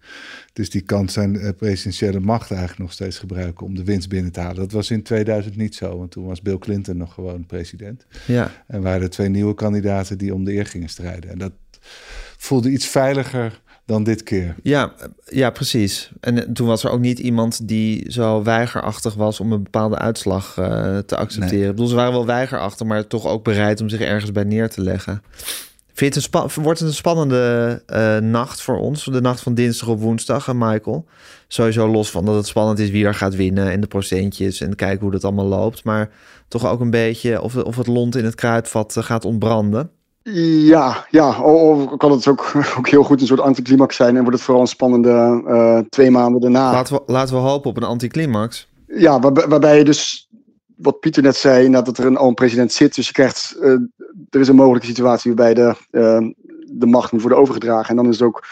[0.53, 4.33] Dus die kan zijn eh, presidentiële macht eigenlijk nog steeds gebruiken om de winst binnen
[4.33, 4.57] te halen.
[4.57, 8.07] Dat was in 2000 niet zo, want toen was Bill Clinton nog gewoon president.
[8.27, 8.65] Ja.
[8.67, 11.31] En waren er twee nieuwe kandidaten die om de eer gingen strijden.
[11.31, 11.53] En dat
[12.37, 13.61] voelde iets veiliger
[13.91, 14.55] dan dit keer.
[14.63, 14.93] Ja,
[15.25, 16.11] ja, precies.
[16.21, 19.99] En eh, toen was er ook niet iemand die zo weigerachtig was om een bepaalde
[19.99, 21.59] uitslag eh, te accepteren.
[21.59, 21.69] Nee.
[21.69, 24.71] Ik bedoel, ze waren wel weigerachtig, maar toch ook bereid om zich ergens bij neer
[24.71, 25.23] te leggen.
[26.01, 29.05] Vind je het een wordt het een spannende eh, nacht voor ons?
[29.05, 31.07] De nacht van dinsdag op woensdag, eh, Michael.
[31.49, 34.77] Sowieso los van dat het spannend is wie er gaat winnen en de procentjes en
[34.77, 35.85] kijken hoe dat allemaal loopt.
[35.85, 36.11] Maar
[36.49, 39.91] toch ook een beetje of, of het lont in het kruidvat gaat ontbranden.
[40.23, 41.43] Ja, ja.
[41.43, 44.63] Of kan het ook, ook heel goed een soort anticlimax zijn en wordt het vooral
[44.63, 46.73] een spannende eh, twee maanden daarna.
[46.73, 48.69] Laten we, laten we hopen op een anticlimax.
[48.87, 50.29] Ja, waarbij, waarbij je dus,
[50.77, 52.95] wat Pieter net zei, inderdaad dat er een, al een president zit.
[52.95, 53.71] Dus je krijgt, eh,
[54.31, 56.27] er is een mogelijke situatie waarbij de, eh,
[56.67, 57.89] de macht moet worden overgedragen.
[57.89, 58.47] En dan is het ook,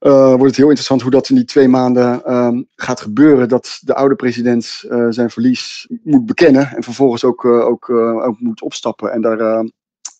[0.00, 3.48] wordt het heel interessant hoe dat in die twee maanden ehm, gaat gebeuren.
[3.48, 9.12] Dat de oude president zijn verlies moet bekennen en vervolgens ook, ook, ook moet opstappen.
[9.12, 9.64] En daar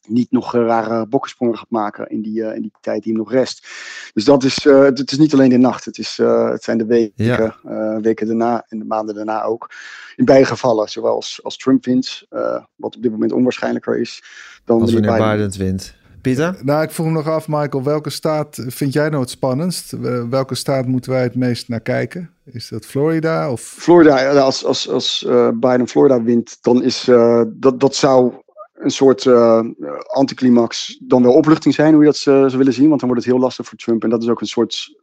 [0.09, 3.23] niet nog eh, rare bokkensprongen gaat maken in die, eh, in die tijd die hem
[3.23, 3.69] nog rest.
[4.15, 6.79] Dus dat is, eh, het, is niet alleen de nacht, het, is, eh, het zijn
[6.79, 7.57] de weken, Ja.
[7.65, 9.71] eh, weken daarna en de maanden daarna ook.
[10.17, 14.23] In beide gevallen, zowel als, als Trump wint, eh, wat op dit moment onwaarschijnlijker is
[14.65, 15.59] dan Als wanneer Biden.
[15.59, 15.99] Wint.
[16.23, 16.57] Pieter?
[16.63, 19.91] Nou, ik vroeg me nog af, Michael, welke staat vind jij nou het spannendst?
[20.31, 22.31] Welke staat moeten wij het meest naar kijken?
[22.45, 27.43] Is dat Florida of Florida, als, als, als eh, Biden Florida wint, dan is eh,
[27.49, 28.33] dat, dat zou
[28.81, 29.61] een soort eh,
[30.07, 32.89] anticlimax dan wel opluchting zijn, hoe je dat eh, zou willen zien.
[32.89, 34.03] Want dan wordt het heel lastig voor Trump.
[34.03, 35.01] En dat is ook een soort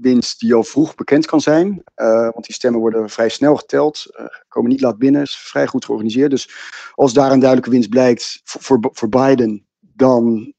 [0.00, 1.82] winst die al vroeg bekend kan zijn.
[1.94, 5.66] Eh, want die stemmen worden vrij snel geteld, eh, komen niet laat binnen, is vrij
[5.66, 6.30] goed georganiseerd.
[6.30, 6.50] Dus
[6.94, 10.52] als daar een duidelijke winst blijkt voor, voor Biden, dan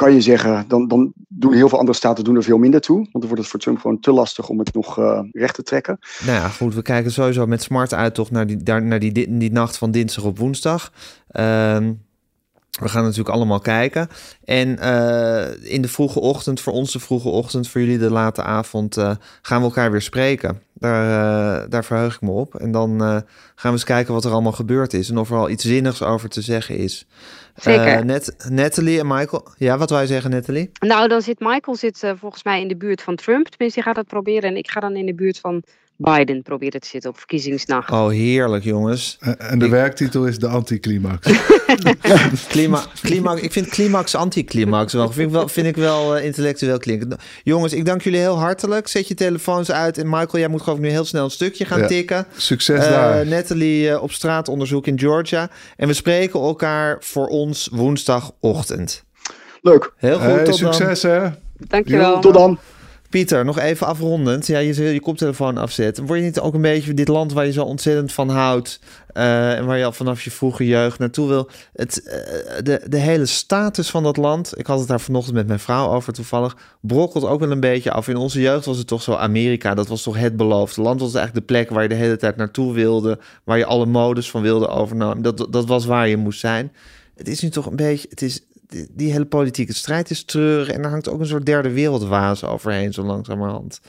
[0.00, 2.96] kan je zeggen, dan, dan doen heel veel andere staten doen er veel minder toe.
[2.96, 5.62] Want dan wordt het voor Trump gewoon te lastig om het nog eh, recht te
[5.62, 5.98] trekken.
[6.26, 9.12] Nou ja, goed, we kijken sowieso met smart uit toch naar die, daar, naar die,
[9.12, 10.92] di- die nacht van dinsdag op woensdag.
[11.28, 11.92] Ehm,
[12.70, 14.08] We gaan natuurlijk allemaal kijken.
[14.44, 18.42] En uh, in de vroege ochtend, voor ons de vroege ochtend, voor jullie de late
[18.42, 19.10] avond, uh,
[19.42, 20.62] gaan we elkaar weer spreken.
[20.74, 22.54] Daar, uh, daar verheug ik me op.
[22.54, 25.10] En dan gaan we eens kijken wat er allemaal gebeurd is.
[25.10, 27.06] En of er al iets zinnigs over te zeggen is.
[27.54, 28.04] Zeker.
[28.04, 29.46] Net, Natalie en Michael.
[29.56, 30.70] Ja, wat wij zeggen, Natalie?
[30.80, 33.48] Nou, dan zit Michael zit, volgens mij in de buurt van Trump.
[33.48, 34.50] Tenminste, die gaat dat proberen.
[34.50, 35.62] En ik ga dan in de buurt van
[36.00, 37.90] Biden proberen te zitten op verkiezingsnacht.
[37.90, 39.18] Oh, heerlijk, jongens.
[39.38, 39.70] En de ik...
[39.70, 41.26] werktitel is de anticlimax.
[42.48, 45.12] Clima climax, ik vind climax anticlimax wel.
[45.12, 47.18] Vind ik wel, vind ik wel uh, intellectueel klinken.
[47.42, 48.88] Jongens, ik dank jullie heel hartelijk.
[48.88, 49.98] Zet je telefoons uit.
[49.98, 52.26] En Michael, jij moet gewoon nu heel snel een stukje gaan ja, tikken.
[52.36, 53.26] Succes uh, daar.
[53.26, 55.50] Natalie uh, op straatonderzoek in Georgia.
[55.76, 59.04] En we spreken elkaar voor ons woensdagochtend.
[59.62, 59.92] Leuk.
[59.96, 61.10] Heel goed, hey, tot succes, dan.
[61.10, 61.28] hè.
[61.56, 62.20] Dankjewel.
[62.20, 62.58] Tot dan.
[63.10, 64.46] Pieter, nog even afrondend.
[64.46, 65.98] Ja, je je koptelefoon afzet.
[65.98, 68.80] Word je niet ook een beetje dit land waar je zo ontzettend van houdt...
[69.14, 71.48] Uh, en waar je al vanaf je vroege jeugd naartoe wil...
[71.72, 72.12] Het, uh,
[72.62, 74.58] de, de hele status van dat land...
[74.58, 76.56] ik had het daar vanochtend met mijn vrouw over toevallig...
[76.80, 78.08] brokkelt ook wel een beetje af.
[78.08, 79.74] In onze jeugd was het toch zo Amerika.
[79.74, 81.00] Dat was toch het beloofde land.
[81.00, 83.18] was eigenlijk de plek waar je de hele tijd naartoe wilde...
[83.44, 85.22] waar je alle modes van wilde overnemen.
[85.22, 86.72] Dat, dat was waar je moest zijn.
[87.16, 88.08] Het is nu toch een beetje...
[88.10, 88.40] Het is,
[88.92, 90.68] die, hele politieke strijd is treurig.
[90.68, 93.80] En er hangt ook een soort derde wereldwaas overheen, zo langzamerhand.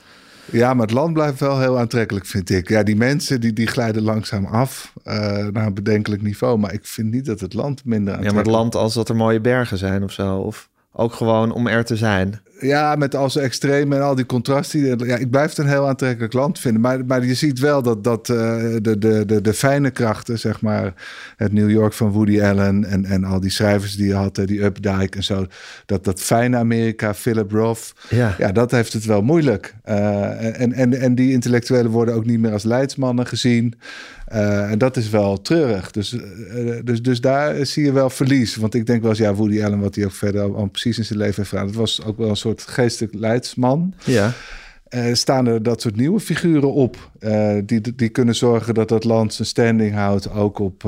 [0.50, 2.68] Ja, maar het land blijft wel heel aantrekkelijk, vind ik.
[2.68, 5.14] Ja, die mensen die, die glijden langzaam af uh,
[5.46, 6.58] naar een bedenkelijk niveau.
[6.58, 9.08] Maar ik vind niet dat het land minder aantrekkelijk Ja, maar het land als dat
[9.08, 10.36] er mooie bergen zijn of zo.
[10.36, 12.40] Of ook gewoon om er te zijn.
[12.62, 15.06] Ja, met al zijn extreme en al die contrasten.
[15.06, 16.80] Ja, ik blijf het een heel aantrekkelijk land vinden.
[16.80, 18.36] Maar, maar je ziet wel dat, dat uh,
[18.80, 20.94] de, de, de, de fijne krachten, zeg maar...
[21.36, 24.34] het New York van Woody Allen en, en al die schrijvers die je had...
[24.34, 25.46] die Updike en zo.
[25.86, 27.92] Dat, dat fijne Amerika, Philip Roth...
[28.08, 28.34] Ja.
[28.38, 29.74] ja, dat heeft het wel moeilijk.
[29.88, 33.74] Uh, en, en, en die intellectuelen worden ook niet meer als leidsmannen gezien...
[34.34, 35.90] Uh, en dat is wel treurig.
[35.90, 38.56] Dus, uh, dus, dus daar zie je wel verlies.
[38.56, 40.98] Want ik denk wel eens, ja, Woody Allen, wat hij ook verder al, al precies
[40.98, 43.94] in zijn leven heeft gedaan, dat was ook wel een soort geestelijk leidsman.
[44.04, 44.32] Ja.
[44.94, 47.10] Uh, staan er dat soort nieuwe figuren op,
[47.64, 50.84] die, die kunnen zorgen dat dat land zijn standing houdt, ook op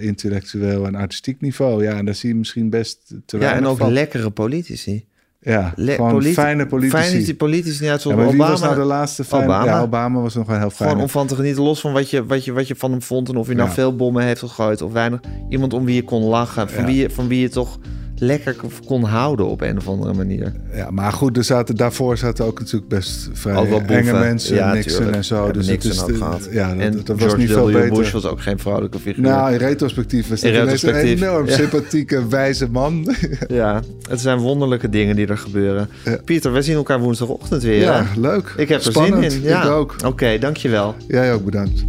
[0.00, 1.82] intellectueel en artistiek niveau.
[1.82, 3.92] Ja, en daar zie je misschien best te Ja, en ook van.
[3.92, 5.04] lekkere politici.
[5.44, 7.02] Ja, Le gewoon politi fijne politici.
[7.02, 8.48] Fijne politici, net zoals ja, Obama.
[8.50, 9.44] was nou de laatste fijne?
[9.44, 9.64] Obama.
[9.64, 10.88] Ja, Obama was nog wel heel fijn.
[10.88, 13.02] Gewoon om van te genieten, los van wat je, wat je, wat je van hem
[13.02, 13.28] vond...
[13.28, 13.74] en of hij nou Ja.
[13.74, 15.20] veel bommen heeft gegooid of weinig.
[15.48, 16.86] Iemand om wie je kon lachen, van, Ja.
[16.86, 17.78] wie, je, van wie je toch
[18.24, 18.56] lekker
[18.86, 20.52] kon houden op een of andere manier.
[20.74, 24.96] Ja, maar goed, er zaten, daarvoor zaten ook natuurlijk best vrij enge mensen, Ja, Nixon
[24.96, 25.16] tuurlijk.
[25.16, 25.50] en zo.
[25.50, 26.48] Dus Nixon het is gehad.
[26.50, 27.92] Ja, dat, en dat was niet veel beter.
[27.94, 29.22] Bush was ook geen vrouwelijke figuur.
[29.22, 31.54] Nou, in retrospectief In dat ineens een enorm ja.
[31.54, 33.02] sympathieke, wijze man.
[33.48, 35.88] Ja, het zijn wonderlijke dingen die er gebeuren.
[36.24, 37.80] Pieter, we zien elkaar woensdagochtend weer.
[37.80, 38.20] Ja, hè?
[38.20, 38.54] leuk.
[38.56, 39.42] Ik heb er zin in.
[39.42, 39.62] Ja.
[39.62, 39.96] Ik ook.
[40.06, 40.94] Oké, dankjewel.
[41.08, 41.84] Jij ook, bedankt.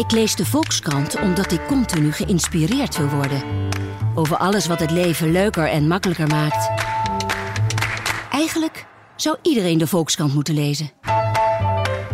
[0.00, 3.42] Ik lees de Volkskrant omdat ik continu geïnspireerd wil worden.
[4.14, 6.70] Over alles wat het leven leuker en makkelijker maakt.
[8.30, 8.86] Eigenlijk
[9.16, 10.90] zou iedereen de Volkskrant moeten lezen.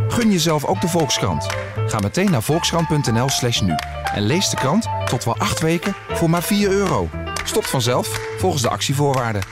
[0.08, 1.46] Gun jezelf ook de Volkskrant.
[1.86, 3.74] Ga meteen naar volkskrant.nl slash nu.
[4.14, 7.08] En lees de krant tot wel acht weken voor maar 4 euro.
[7.44, 9.42] Stopt vanzelf volgens de actievoorwaarden.